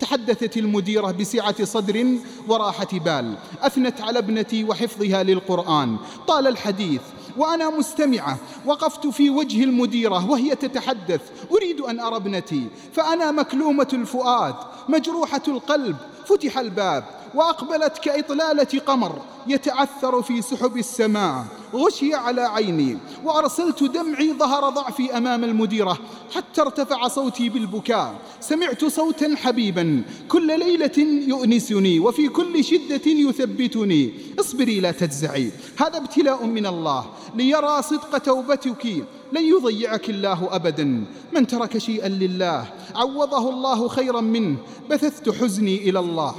[0.00, 2.06] تحدثت المديرة بسعة صدر
[2.48, 3.34] وراحة بال.
[3.60, 5.96] أثنت على ابنتي وحفظها للقرآن.
[6.28, 7.00] طال الحديث.
[7.36, 8.38] وأنا مستمعة.
[8.66, 11.20] وقفت في وجه المديرة وهي تتحدث.
[11.52, 12.66] أريد أن أرى ابنتي.
[12.92, 14.54] فأنا مكلومة الفؤاد.
[14.88, 17.04] مجروحة القلب فتح الباب.
[17.34, 21.44] وأقبلت كإطلالة قمر يتعثر في سحب السماء.
[21.74, 25.98] غشي على عيني وأرسلت دمعي ظهر ضعفي أمام المديرة
[26.34, 28.14] حتى ارتفع صوتي بالبكاء.
[28.40, 34.12] سمعت صوتا حبيبا كل ليلة يؤنسني وفي كل شدة يثبتني.
[34.40, 37.04] اصبري لا تجزعي هذا ابتلاء من الله.
[37.34, 38.86] ليرى صدق توبتك
[39.32, 41.04] لن يضيعك الله أبدا.
[41.32, 44.56] من ترك شيئا لله عوضه الله خيرا منه
[44.90, 46.34] بثثت حزني إلى الله.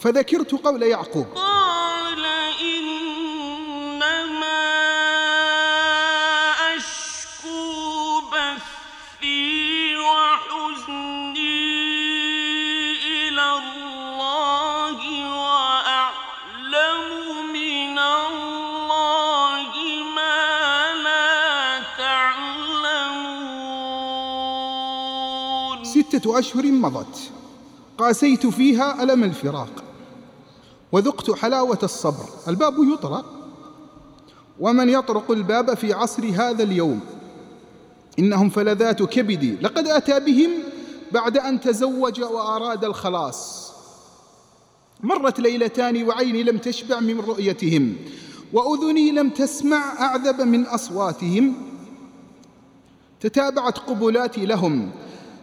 [0.00, 1.26] فذكرت قول يعقوب.
[1.34, 2.24] قال
[2.60, 3.96] إنما
[6.76, 11.40] أشكو بثي وحزني
[13.28, 14.98] إلى الله
[15.36, 17.02] وأعلم
[17.52, 19.70] من الله
[20.16, 23.04] ما لا تعلمون.
[25.84, 27.32] ستة أشهر مضت.
[27.98, 29.89] قاسيت فيها ألم الفراق.
[30.92, 32.24] وذقت حلاوة الصبر.
[32.48, 33.24] الباب يطرق.
[34.60, 37.00] ومن يطرق الباب في عصر هذا اليوم.
[38.18, 39.56] إنهم فلذات كبدي.
[39.56, 40.50] لقد أتى بهم
[41.12, 43.72] بعد أن تزوج وأراد الخلاص.
[45.00, 47.96] مرت ليلتان وعيني لم تشبع من رؤيتهم.
[48.52, 51.54] وأذني لم تسمع أعذب من أصواتهم.
[53.20, 54.90] تتابعت قبلاتي لهم.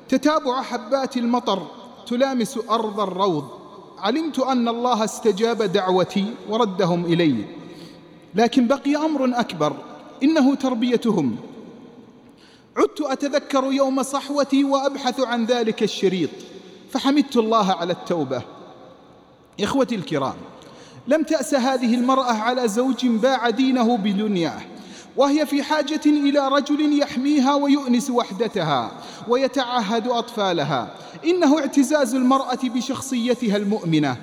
[0.09, 1.67] تتابع حبات المطر.
[2.07, 3.56] تلامس أرض الروض.
[3.99, 7.45] علمت أن الله استجاب دعوتي وردهم إلي.
[8.35, 9.73] لكن بقي أمر أكبر
[10.23, 11.35] إنه تربيتهم.
[12.77, 16.29] عدت أتذكر يوم صحوتي وأبحث عن ذلك الشريط
[16.91, 18.41] فحمدت الله على التوبة.
[19.61, 20.35] إخوتي الكرام
[21.07, 24.61] لم تأس هذه المرأة على زوج باع دينه بدنياه
[25.17, 28.91] وهي في حاجة إلى رجل يحميها ويؤنس وحدتها
[29.27, 30.91] ويتعهد أطفالها.
[31.25, 34.17] إنه اعتزاز المرأة بشخصيتها المؤمنة.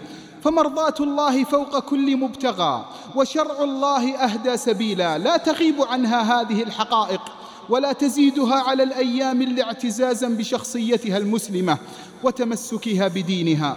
[0.45, 5.19] فمرضاة الله فوق كل مبتغى وشرع الله أهدى سبيلا.
[5.19, 7.21] لا تغيب عنها هذه الحقائق
[7.69, 11.79] ولا تزيدها على الأيام اللي اعتزازا بشخصيتها المسلمة
[12.23, 13.77] وتمسكها بدينها.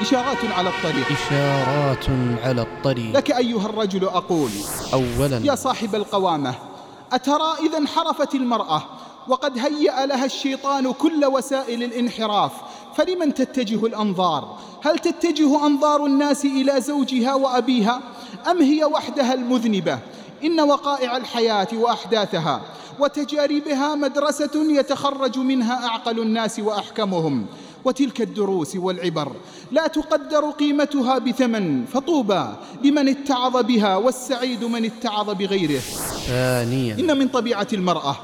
[0.00, 1.06] إشارات على الطريق.
[1.10, 2.04] إشارات
[2.44, 3.16] على الطريق.
[3.16, 4.50] لك أيها الرجل أقول
[4.92, 5.40] أولا.
[5.44, 6.54] يا صاحب القوامة
[7.12, 8.82] أترى إذا انحرفت المرأة
[9.28, 12.52] وقد هيأ لها الشيطان كل وسائل الانحراف
[12.96, 18.00] فلمن تتجه الأنظار؟ هل تتجه أنظار الناس إلى زوجها وأبيها؟
[18.50, 19.98] أم هي وحدها المذنبة؟
[20.44, 22.60] إن وقائع الحياة وأحداثها
[23.00, 27.46] وتجاربها مدرسة يتخرج منها أعقل الناس وأحكمهم.
[27.84, 29.32] وتلك الدروس والعبر.
[29.72, 32.46] لا تقدر قيمتها بثمن فطوبى
[32.84, 35.80] لمن اتعظ بها والسعيد من اتعظ بغيره.
[36.26, 38.16] ثانيا إن من طبيعة المرأة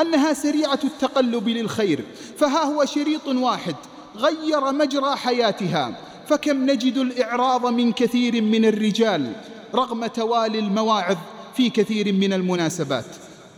[0.00, 2.04] أنها سريعة التقلب للخير
[2.36, 3.74] فها هو شريط واحد
[4.16, 5.96] غير مجرى حياتها.
[6.28, 9.32] فكم نجد الإعراض من كثير من الرجال
[9.74, 11.16] رغم توالي المواعظ
[11.56, 13.04] في كثير من المناسبات.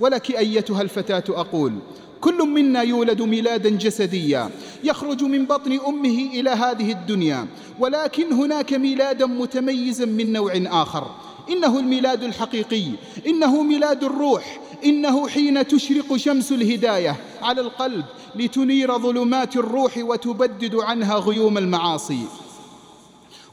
[0.00, 1.72] ولك أيتها الفتاة أقول
[2.20, 4.50] كل منا يولد ميلادا جسديا
[4.84, 7.46] يخرج من بطن أمه إلى هذه الدنيا
[7.78, 11.10] ولكن هناك ميلادا متميزا من نوع آخر.
[11.50, 12.84] إنه الميلاد الحقيقي
[13.26, 18.04] إنه ميلاد الروح إنه حين تشرق شمس الهداية على القلب
[18.34, 22.22] لتنير ظلمات الروح وتبدد عنها غيوم المعاصي.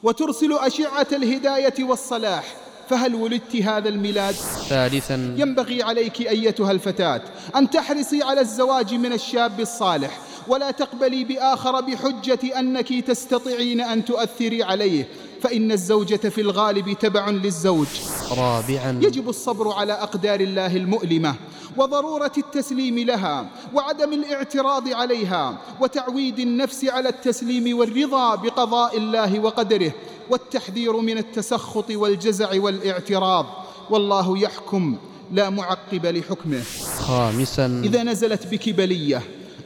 [0.03, 2.55] وترسل أشعة الهداية والصلاح
[2.89, 4.35] فهل ولدت هذا الميلاد؟
[4.69, 5.35] ثالثا.
[5.37, 7.21] ينبغي عليك أيتها الفتاة
[7.55, 14.63] أن تحرصي على الزواج من الشاب الصالح ولا تقبلي بآخر بحجة أنك تستطيعين أن تؤثري
[14.63, 15.07] عليه
[15.41, 17.87] فإن الزوجة في الغالب تبع للزوج.
[18.31, 18.99] رابعا.
[19.01, 21.35] يجب الصبر على أقدار الله المؤلمة
[21.77, 29.91] وضرورة التسليم لها وعدم الاعتراض عليها وتعويد النفس على التسليم والرضا بقضاء الله وقدره.
[30.29, 33.45] والتحذير من التسخط والجزع والاعتراض.
[33.89, 34.97] والله يحكم
[35.31, 36.61] لا معقب لحكمه.
[36.99, 37.81] خامسا.
[37.85, 39.21] إذا نزلت بك بلية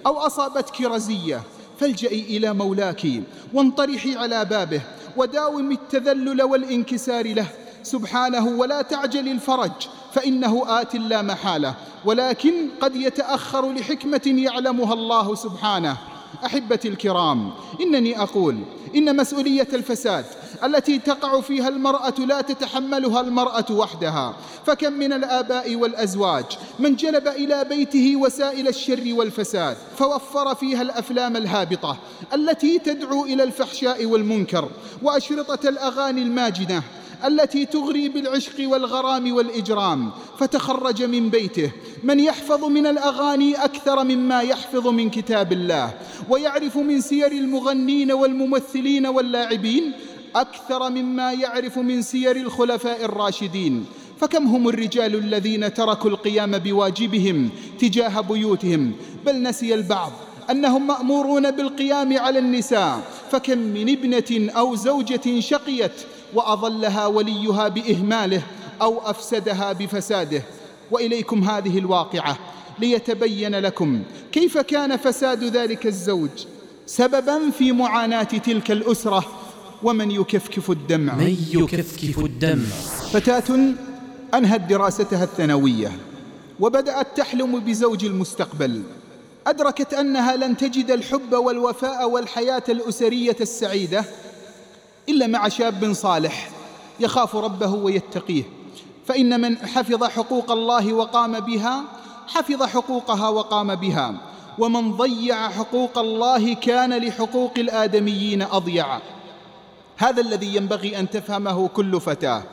[0.05, 1.41] أو أصابتك رزية
[1.79, 3.07] فالجئي إلى مولاك
[3.53, 4.81] وانطرحي على بابه
[5.17, 7.47] وداوم التذلل والانكسار له.
[7.83, 9.71] سبحانه ولا تعجل الفرج
[10.13, 11.75] فإنه آت لا محالة.
[12.05, 15.97] ولكن قد يتأخر لحكمة يعلمها الله سبحانه.
[16.45, 17.51] أحبتي الكرام
[17.81, 18.57] إنني أقول
[18.95, 20.25] إن مسؤولية الفساد
[20.63, 24.35] التي تقع فيها المرأة لا تتحملها المرأة وحدها.
[24.65, 26.45] فكم من الآباء والأزواج
[26.79, 31.97] من جلب إلى بيته وسائل الشر والفساد فوفر فيها الأفلام الهابطة
[32.33, 34.69] التي تدعو إلى الفحشاء والمنكر
[35.03, 36.83] وأشرطة الأغاني الماجنة
[37.25, 40.11] التي تغري بالعشق والغرام والإجرام.
[40.39, 41.71] فتخرج من بيته
[42.03, 45.93] من يحفظ من الأغاني أكثر مما يحفظ من كتاب الله
[46.29, 49.91] ويعرف من سير المغنين والممثلين واللاعبين
[50.35, 53.85] أكثر مما يعرف من سير الخلفاء الراشدين.
[54.19, 58.91] فكم هم الرجال الذين تركوا القيام بواجبهم تجاه بيوتهم؟
[59.25, 60.11] بل نسي البعض
[60.49, 63.01] أنهم مأمورون بالقيام على النساء.
[63.31, 66.01] فكم من ابنة أو زوجة شقيت
[66.33, 68.41] وأضلها وليها بإهماله
[68.81, 70.43] أو أفسدها بفساده.
[70.91, 72.37] وإليكم هذه الواقعة
[72.79, 76.29] ليتبين لكم كيف كان فساد ذلك الزوج
[76.85, 79.25] سببا في معاناة تلك الأسرة
[79.83, 82.65] ومن يكفكف الدمع؟ من يكفكف الدمع.
[83.13, 83.73] فتاة
[84.33, 85.91] أنهت دراستها الثانوية
[86.59, 88.83] وبدأت تحلم بزوج المستقبل.
[89.47, 94.05] أدركت أنها لن تجد الحب والوفاء والحياة الأسرية السعيدة
[95.09, 96.49] إلا مع شاب صالح
[96.99, 98.43] يخاف ربه ويتقيه.
[99.05, 101.83] فإن من حفظ حقوق الله وقام بها
[102.27, 104.15] حفظ حقوقها وقام بها.
[104.59, 108.99] ومن ضيع حقوق الله كان لحقوق الآدميين أضيع.
[110.01, 112.43] هذا الذي ينبغي أن تفهمه كل فتاة.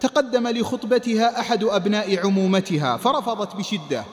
[0.00, 4.04] تقدم لخطبتها أحد أبناء عمومتها فرفضت بشدة.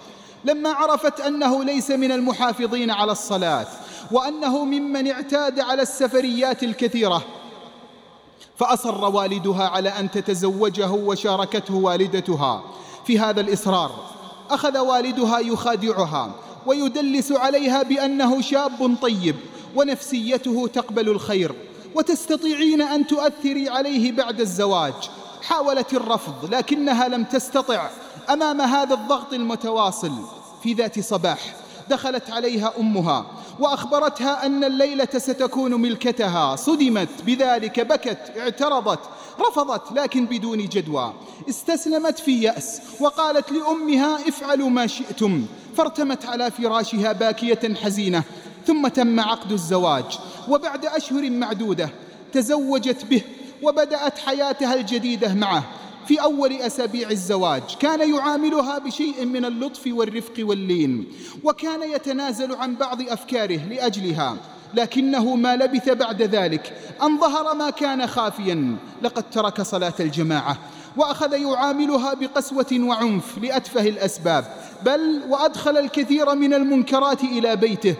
[0.45, 3.67] لما عرفت أنه ليس من المحافظين على الصلاة
[4.11, 7.23] وأنه ممن اعتاد على السفريات الكثيرة
[8.57, 12.63] فأصر والدها على أن تتزوجه وشاركته والدتها
[13.05, 13.91] في هذا الإصرار.
[14.49, 16.31] أخذ والدها يخادعها
[16.65, 19.35] ويدلس عليها بأنه شاب طيب
[19.75, 21.55] ونفسيته تقبل الخير.
[21.95, 24.93] وتستطيعين أن تؤثري عليه بعد الزواج.
[25.41, 27.89] حاولت الرفض لكنها لم تستطع.
[28.29, 30.11] أمام هذا الضغط المتواصل
[30.63, 31.55] في ذات صباح
[31.89, 33.25] دخلت عليها أمها
[33.59, 36.55] وأخبرتها أن الليلة ستكون ملكتها.
[36.55, 38.99] صدمت بذلك بكت اعترضت
[39.39, 41.13] رفضت لكن بدون جدوى.
[41.49, 45.45] استسلمت في يأس وقالت لأمها افعلوا ما شئتم.
[45.77, 48.23] فارتمت على فراشها باكية حزينة.
[48.67, 51.89] ثم تم عقد الزواج وبعد أشهر معدودة
[52.33, 53.21] تزوجت به
[53.63, 55.63] وبدأت حياتها الجديدة معه.
[56.07, 61.05] في أول أسابيع الزواج كان يعاملها بشيء من اللطف والرفق واللين
[61.43, 64.37] وكان يتنازل عن بعض أفكاره لأجلها.
[64.73, 68.75] لكنه ما لبث بعد ذلك أن ظهر ما كان خافيا.
[69.01, 70.57] لقد ترك صلاة الجماعة
[70.97, 74.45] وأخذ يعاملها بقسوة وعنف لأتفه الأسباب
[74.85, 77.95] بل وأدخل الكثير من المنكرات إلى بيته.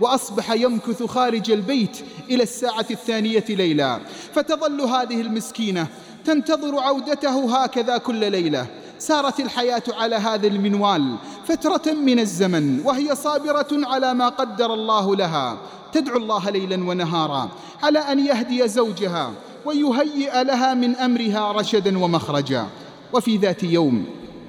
[0.00, 1.98] وأصبح يمكث خارج البيت
[2.30, 4.00] إلى الساعة الثانية ليلا
[4.34, 5.86] فتظل هذه المسكينة
[6.24, 8.66] تنتظر عودته هكذا كل ليلة.
[8.98, 15.58] سارت الحياة على هذا المنوال فترة من الزمن وهي صابرة على ما قدر الله لها.
[15.92, 17.48] تدعو الله ليلا ونهارا
[17.82, 19.32] على أن يهدي زوجها
[19.64, 22.66] ويهيئ لها من أمرها رشدا ومخرجا.
[23.12, 24.06] وفي ذات يوم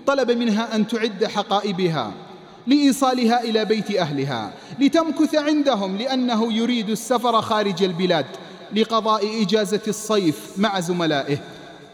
[0.08, 2.12] طلب منها أن تعد حقائبها.
[2.70, 8.26] لإيصالها إلى بيت أهلها لتمكث عندهم لأنه يريد السفر خارج البلاد
[8.76, 11.38] لقضاء إجازة الصيف مع زملائه.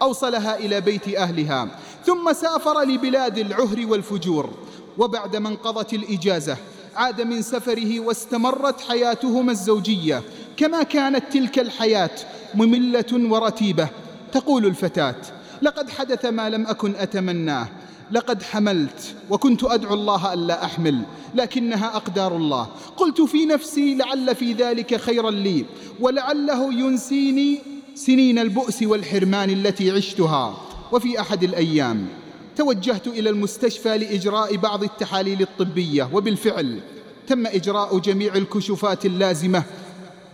[0.01, 1.67] أوصلها إلى بيت أهلها
[2.05, 4.49] ثم سافر لبلاد العهر والفجور.
[4.97, 6.57] وبعد ما انقضت الإجازة
[6.95, 10.23] عاد من سفره واستمرت حياتهما الزوجية.
[10.57, 12.09] كما كانت تلك الحياة
[12.55, 13.87] مملة ورتيبة
[14.31, 15.15] تقول الفتاة
[15.61, 17.67] لقد حدث ما لم أكن أتمناه
[18.11, 21.01] لقد حملت وكنت أدعو الله ألا أحمل
[21.35, 22.67] لكنها أقدار الله.
[22.97, 25.65] قلت في نفسي لعل في ذلك خيرا لي
[25.99, 27.59] ولعله ينسيني
[27.95, 30.57] سنين البؤس والحرمان التي عشتها.
[30.91, 32.07] وفي أحد الأيام
[32.55, 36.79] توجهت إلى المستشفى لإجراء بعض التحاليل الطبية وبالفعل
[37.27, 39.63] تم إجراء جميع الكشوفات اللازمة.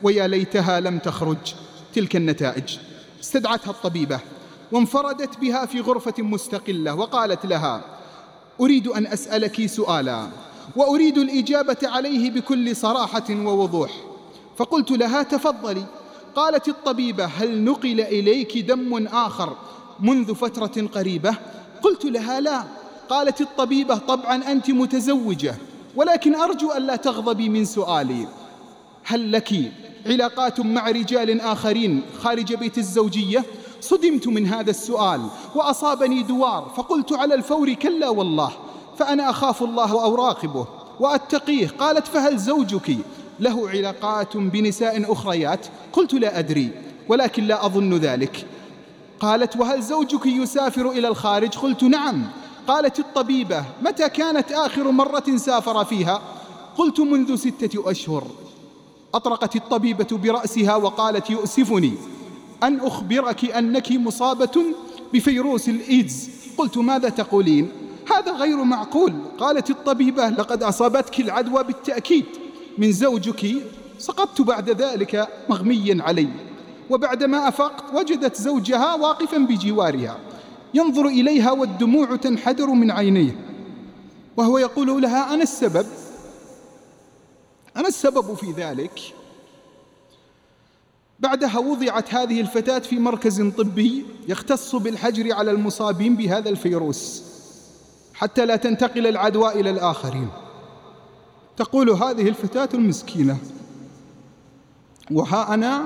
[0.04, 1.38] ويا ليتها لم تخرج
[1.96, 2.78] تلك النتائج.
[3.22, 4.20] استدعتها الطبيبة.
[4.72, 7.82] وانفردت بها في غرفة مستقلة وقالت لها
[8.62, 10.28] أريد أن أسألك سؤالا
[10.76, 13.92] وأريد الإجابة عليه بكل صراحة ووضوح.
[14.58, 15.84] فقلت لها تفضلي.
[16.36, 19.56] قالت الطبيبة هل نقل إليك دم آخر
[20.00, 21.36] منذ فترة قريبة؟
[21.82, 22.64] قلت لها لا.
[23.10, 25.56] قالت الطبيبة طبعا أنت متزوجة
[25.96, 28.28] ولكن أرجو ألا تغضبي من سؤالي.
[29.04, 29.72] هل لك
[30.06, 33.46] علاقات مع رجال آخرين خارج بيت الزوجية؟
[33.82, 35.22] صدمت من هذا السؤال
[35.56, 38.52] وأصابني دوار فقلت على الفور كلا والله
[38.98, 40.66] فأنا أخاف الله وأراقبه
[41.00, 41.68] وأتقيه.
[41.68, 42.98] قالت فهل زوجك
[43.40, 46.72] له علاقات بنساء أخريات؟ قلت لا أدري
[47.10, 48.46] ولكن لا أظن ذلك.
[49.20, 52.24] قالت وهل زوجك يسافر إلى الخارج؟ قلت نعم.
[52.68, 56.22] قالت الطبيبة متى كانت آخر مرة سافر فيها؟
[56.78, 58.28] قلت منذ ستة أشهر.
[59.14, 61.94] أطرقت الطبيبة برأسها وقالت يؤسفني.
[62.64, 64.66] أن أخبرك أنك مصابة
[65.14, 66.30] بفيروس الإيدز.
[66.58, 67.72] قلت ماذا تقولين؟
[68.16, 69.14] هذا غير معقول.
[69.38, 72.26] قالت الطبيبة لقد أصابتك العدوى بالتأكيد.
[72.78, 73.56] من زوجك؟
[73.98, 76.30] سقطت بعد ذلك مغميا علي.
[76.90, 80.18] وبعدما أفقت وجدت زوجها واقفا بجوارها.
[80.74, 83.36] ينظر إليها والدموع تنحدر من عينيه.
[84.38, 85.86] وهو يقول لها أنا السبب؟
[87.78, 89.00] أنا السبب في ذلك.
[91.22, 97.24] بعدها وضعت هذه الفتاة في مركز طبي يختص بالحجر على المصابين بهذا الفيروس
[98.14, 100.30] حتى لا تنتقل العدوى إلى الآخرين.
[101.58, 103.38] تقول هذه الفتاة المسكينة
[105.12, 105.86] وها أنا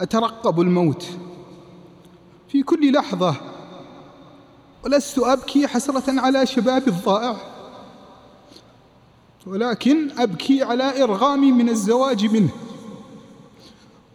[0.00, 1.06] أترقب الموت
[2.48, 3.34] في كل لحظة
[4.84, 7.36] ولست أبكي حسرة على شباب الضائع
[9.46, 12.50] ولكن أبكي على إرغامي من الزواج منه.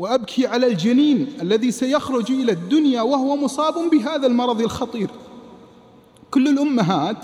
[0.02, 5.10] وأبكي على الجنين الذي سيخرج إلى الدنيا وهو مصاب بهذا المرض الخطير.
[6.32, 7.18] كل الأمهات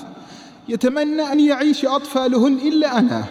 [0.69, 3.25] يتمنى أن يعيش أطفالهن إلا أنا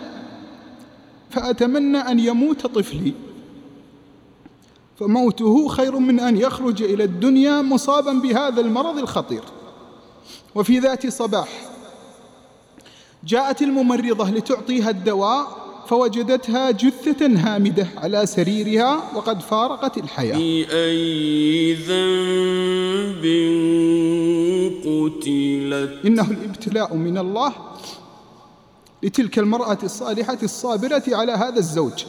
[1.30, 3.14] فأتمنى أن يموت طفلي.
[4.98, 9.42] فموته خير من أن يخرج إلى الدنيا مصابا بهذا المرض الخطير.
[10.54, 11.48] وفي ذات صباح
[13.24, 20.36] جاءت الممرضة لتعطيها الدواء فوجدتها جثة هامدة على سريرها وقد فارقت الحياة.
[20.36, 23.24] بأي ذنب
[24.86, 27.52] قتلت؟ إنه الابتلاء من الله
[29.02, 32.04] لتلك المرأة الصالحة الصابرة على هذا الزوج.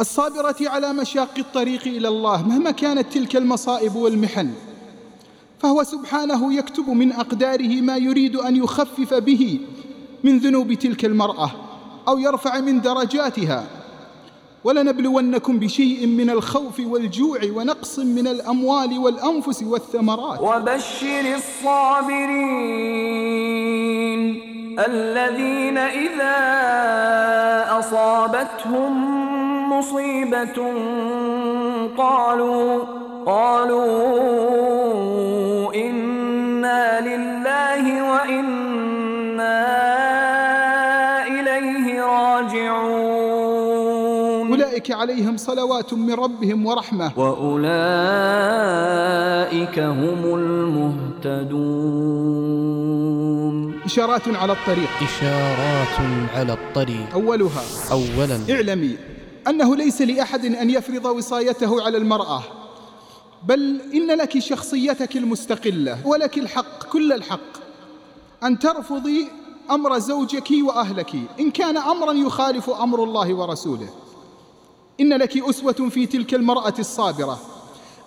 [0.00, 4.50] الصابرة على مشاق الطريق إلى الله مهما كانت تلك المصائب والمحن
[5.58, 9.60] فهو سبحانه يكتب من أقداره ما يريد أن يخفف به
[10.24, 11.67] من ذنوب تلك المرأة.
[12.08, 13.64] أو يرفع من درجاتها.
[14.64, 20.40] ولنبلونكم بشيء من الخوف والجوع ونقص من الأموال والأنفس والثمرات.
[20.40, 22.48] وبشر الصابرين
[24.78, 26.38] الذين إذا
[27.78, 28.92] أصابتهم
[29.78, 30.72] مصيبة
[31.98, 32.84] قالوا
[33.26, 33.84] قالوا
[35.74, 38.77] إنا لله وإنا
[44.88, 47.12] أولئك عليهم صلوات من ربهم ورحمة.
[47.16, 47.68] وأولئك
[49.78, 51.68] هم المهتدون.
[53.84, 54.88] إشارات على الطريق.
[55.02, 56.00] إشارات
[56.34, 57.12] على الطريق.
[57.14, 58.96] أولها أولا اعلمي
[59.48, 62.42] أنه ليس لأحد أن يفرض وصايته على المرأة
[63.48, 67.58] بل إن لك شخصيتك المستقلة ولك الحق كل الحق
[68.42, 69.28] أن ترفضي
[69.70, 73.88] أمر زوجك وأهلك إن كان أمرا يخالف أمر الله ورسوله.
[75.00, 77.40] إن لك أسوة في تلك المرأة الصابرة.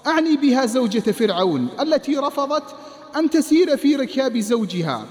[0.08, 2.64] أعني بها زوجة فرعون التي رفضت
[3.16, 5.06] أن تسير في ركاب زوجها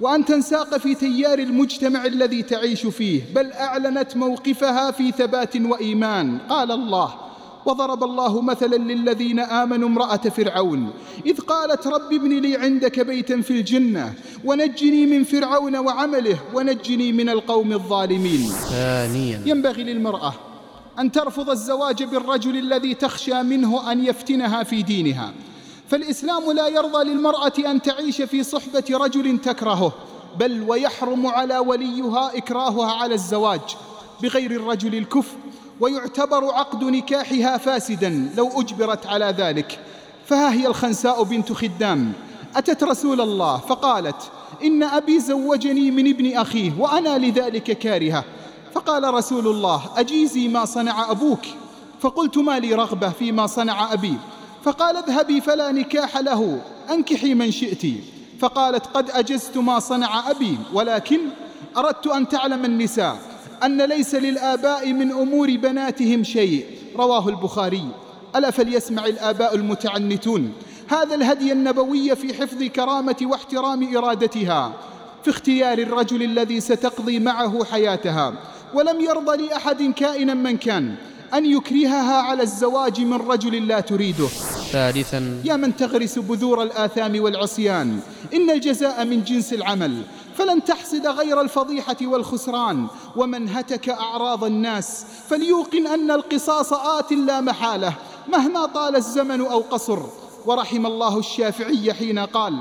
[0.00, 6.38] وأن تنساق في تيار المجتمع الذي تعيش فيه بل أعلنت موقفها في ثبات وإيمان.
[6.48, 7.14] قال الله
[7.66, 10.90] وضرب الله مثلا للذين آمنوا امرأة فرعون
[11.26, 17.28] إذ قالت رب ابن لي عندك بيتا في الجنة ونجني من فرعون وعمله ونجني من
[17.28, 18.48] القوم الظالمين.
[18.70, 19.42] ثانيا.
[19.46, 20.34] ينبغي للمرأة
[21.00, 25.32] أن ترفض الزواج بالرجل الذي تخشى منه أن يفتنها في دينها.
[25.90, 29.92] فالإسلام لا يرضى للمرأة أن تعيش في صحبة رجل تكرهه
[30.38, 33.60] بل ويحرم على وليها إكراهها على الزواج
[34.22, 35.36] بغير الرجل الكفء
[35.80, 39.78] ويعتبر عقد نكاحها فاسدا لو أجبرت على ذلك.
[40.26, 42.12] فها هي الخنساء بنت خدام.
[42.56, 44.30] أتت رسول الله فقالت
[44.64, 48.24] إن أبي زوجني من ابن أخيه وأنا لذلك كارهة.
[48.74, 51.40] فقال رسول الله أجيزي ما صنع أبوك.
[52.00, 54.14] فقلت ما لي رغبة فيما صنع أبي.
[54.64, 57.86] فقال اذهبي فلا نكاح له أنكحي من شئت.
[58.40, 61.20] فقالت قد أجزت ما صنع أبي ولكن
[61.76, 63.16] أردت أن تعلم النساء
[63.64, 66.66] أن ليس للآباء من أمور بناتهم شيء.
[66.96, 67.84] رواه البخاري.
[68.36, 70.52] ألا فليسمع الآباء المتعنتون.
[70.88, 74.72] هذا الهدي النبوي في حفظ كرامة واحترام إرادتها
[75.24, 78.34] في اختيار الرجل الذي ستقضي معه حياتها.
[78.74, 80.94] ولم يرضى لأحد كائنا من كان
[81.34, 84.26] أن يكرهها على الزواج من رجل لا تريده.
[84.72, 88.00] ثالثا يا من تغرس بذور الآثام والعصيان
[88.34, 90.02] إن الجزاء من جنس العمل
[90.36, 92.86] فلن تحصد غير الفضيحة والخسران.
[93.16, 97.92] ومن هتك أعراض الناس فليوقن أن القصاص آت لا محالة
[98.28, 99.98] مهما طال الزمن أو قصر.
[100.46, 102.54] ورحم الله الشافعي حين قال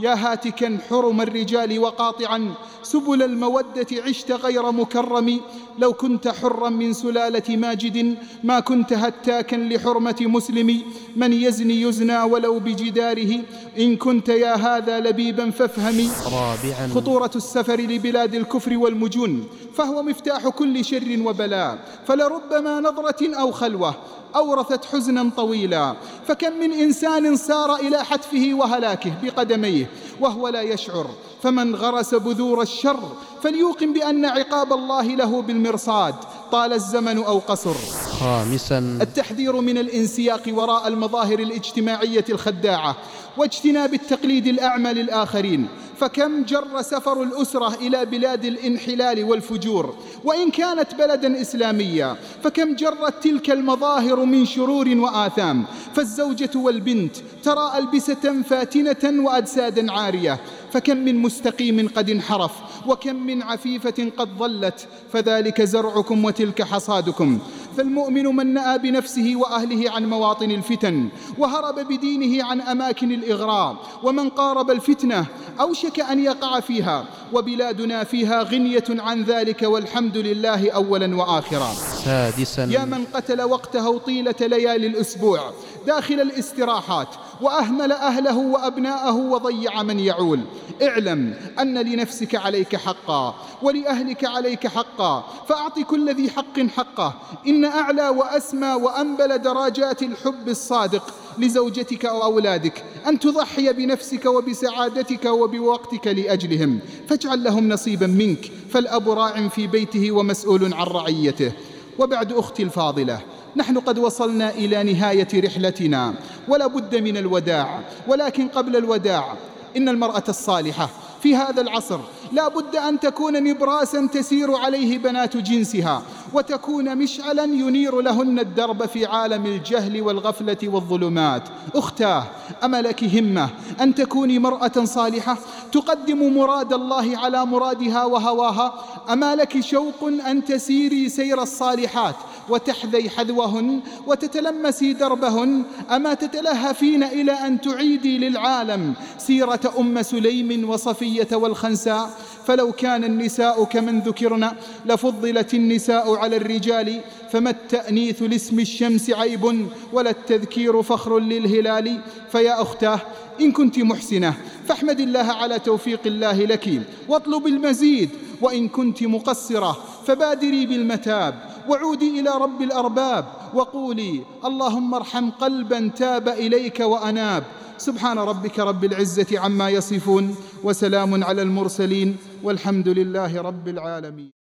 [0.00, 5.40] يا هاتكا حرم الرجال وقاطعا سبل المودة عشت غير مكرم.
[5.78, 10.82] لو كنت حرا من سلالة ماجد ما كنت هتاكا لحرمة مسلم.
[11.16, 13.40] من يزني يزنى ولو بجداره
[13.78, 16.10] إن كنت يا هذا لبيبا فافهمي.
[16.24, 16.90] رابعا.
[16.94, 21.78] خطورة السفر لبلاد الكفر والمجون فهو مفتاح كل شر وبلاء.
[22.06, 23.94] فلربما نظرة أو خلوة
[24.36, 25.94] أورثت حزنا طويلا.
[26.28, 31.06] فكم من إنسان سار إلى حتفه وهلاكه بقدميه وهو لا يشعر.
[31.42, 33.00] فمن غرس بذور الشر
[33.42, 36.14] فليوقن بأن عقاب الله له بالمرصاد.
[36.52, 37.74] طال الزمن أو قصر.
[38.20, 38.98] خامسا.
[39.02, 42.96] التحذير من الانسياق وراء المظاهر الاجتماعية الخداعة.
[43.36, 45.68] واجتناب التقليد الأعمى للآخرين.
[46.00, 53.50] فكم جر سفر الأسرة إلى بلاد الانحلال والفجور؟ وإن كانت بلدا إسلاميا فكم جرت تلك
[53.50, 55.64] المظاهر من شرور وآثام؟
[55.94, 60.40] فالزوجة والبنت ترى ألبسة فاتنة وأجسادا عارية
[60.72, 62.52] فكم من مستقيم قد انحرف
[62.86, 67.38] وكم من عفيفة قد ظلت فذلك زرعكم وتلك حصادكم.
[67.76, 71.08] فالمؤمن من نأى بنفسه وأهله عن مواطن الفتن
[71.38, 75.26] وهرب بدينه عن أماكن الإغراء ومن قارب الفتنة
[75.60, 81.72] أوشك أن يقع فيها وبلادنا فيها غنية عن ذلك والحمد لله أولا وآخرا.
[82.04, 82.64] سادسا.
[82.64, 85.52] يا من قتل وقته طيلة ليالي الأسبوع
[85.86, 87.08] داخل الاستراحات
[87.40, 90.40] وأهمل أهله وأبناءه وضيع من يعول.
[90.82, 97.14] اعلم أن لنفسك عليك حقا ولأهلك عليك حقا فأعط كل ذي حق حقه.
[97.46, 106.06] إن أعلى وأسمى وأنبل درجات الحب الصادق لزوجتك أو أولادك أن تضحي بنفسك وبسعادتك وبوقتك
[106.06, 106.78] لأجلهم
[107.08, 111.52] فاجعل لهم نصيبا منك فالأب راع في بيته ومسؤول عن رعيته.
[111.98, 113.20] وبعد أختي الفاضلة
[113.56, 116.14] نحن قد وصلنا إلى نهاية رحلتنا
[116.48, 119.34] ولا بد من الوداع ولكن قبل الوداع
[119.76, 120.90] إن المرأة الصالحة
[121.22, 122.00] في هذا العصر
[122.32, 126.02] لا بد أن تكون نبراسا تسير عليه بنات جنسها
[126.32, 131.42] وتكون مشعلا ينير لهن الدرب في عالم الجهل والغفلة والظلمات.
[131.74, 132.24] أختاه
[132.64, 133.50] أما لك همة
[133.80, 135.38] أن تكوني مرأة صالحة
[135.72, 138.74] تقدم مراد الله على مرادها وهواها.
[139.10, 142.16] أما لك شوق أن تسيري سير الصالحات
[142.48, 145.62] وتحذي حذوهن وتتلمسي دربهن.
[145.90, 152.10] أما تتلهفين إلى أن تعيدي للعالم سيرة أم سليم وصفية والخنساء
[152.46, 154.50] فلو كان النساء كمن ذكرن
[154.86, 157.00] لفضلت النساء على الرجال
[157.30, 162.00] فما التأنيث لاسم الشمس عيب ولا التذكير فخر للهلال؟
[162.32, 163.00] فيا أختاه
[163.40, 164.34] إن كنت محسنة
[164.68, 168.10] فاحمد الله على توفيق الله لك واطلب المزيد
[168.40, 171.34] وإن كنت مقصرة فبادري بالمتاب
[171.68, 177.44] وعودي إلى رب الأرباب وقولي اللهم ارحم قلبا تاب إليك وأناب
[177.78, 184.35] سبحان ربك رب العزة عما يصفون وسلام على المرسلين والحمد لله رب العالمين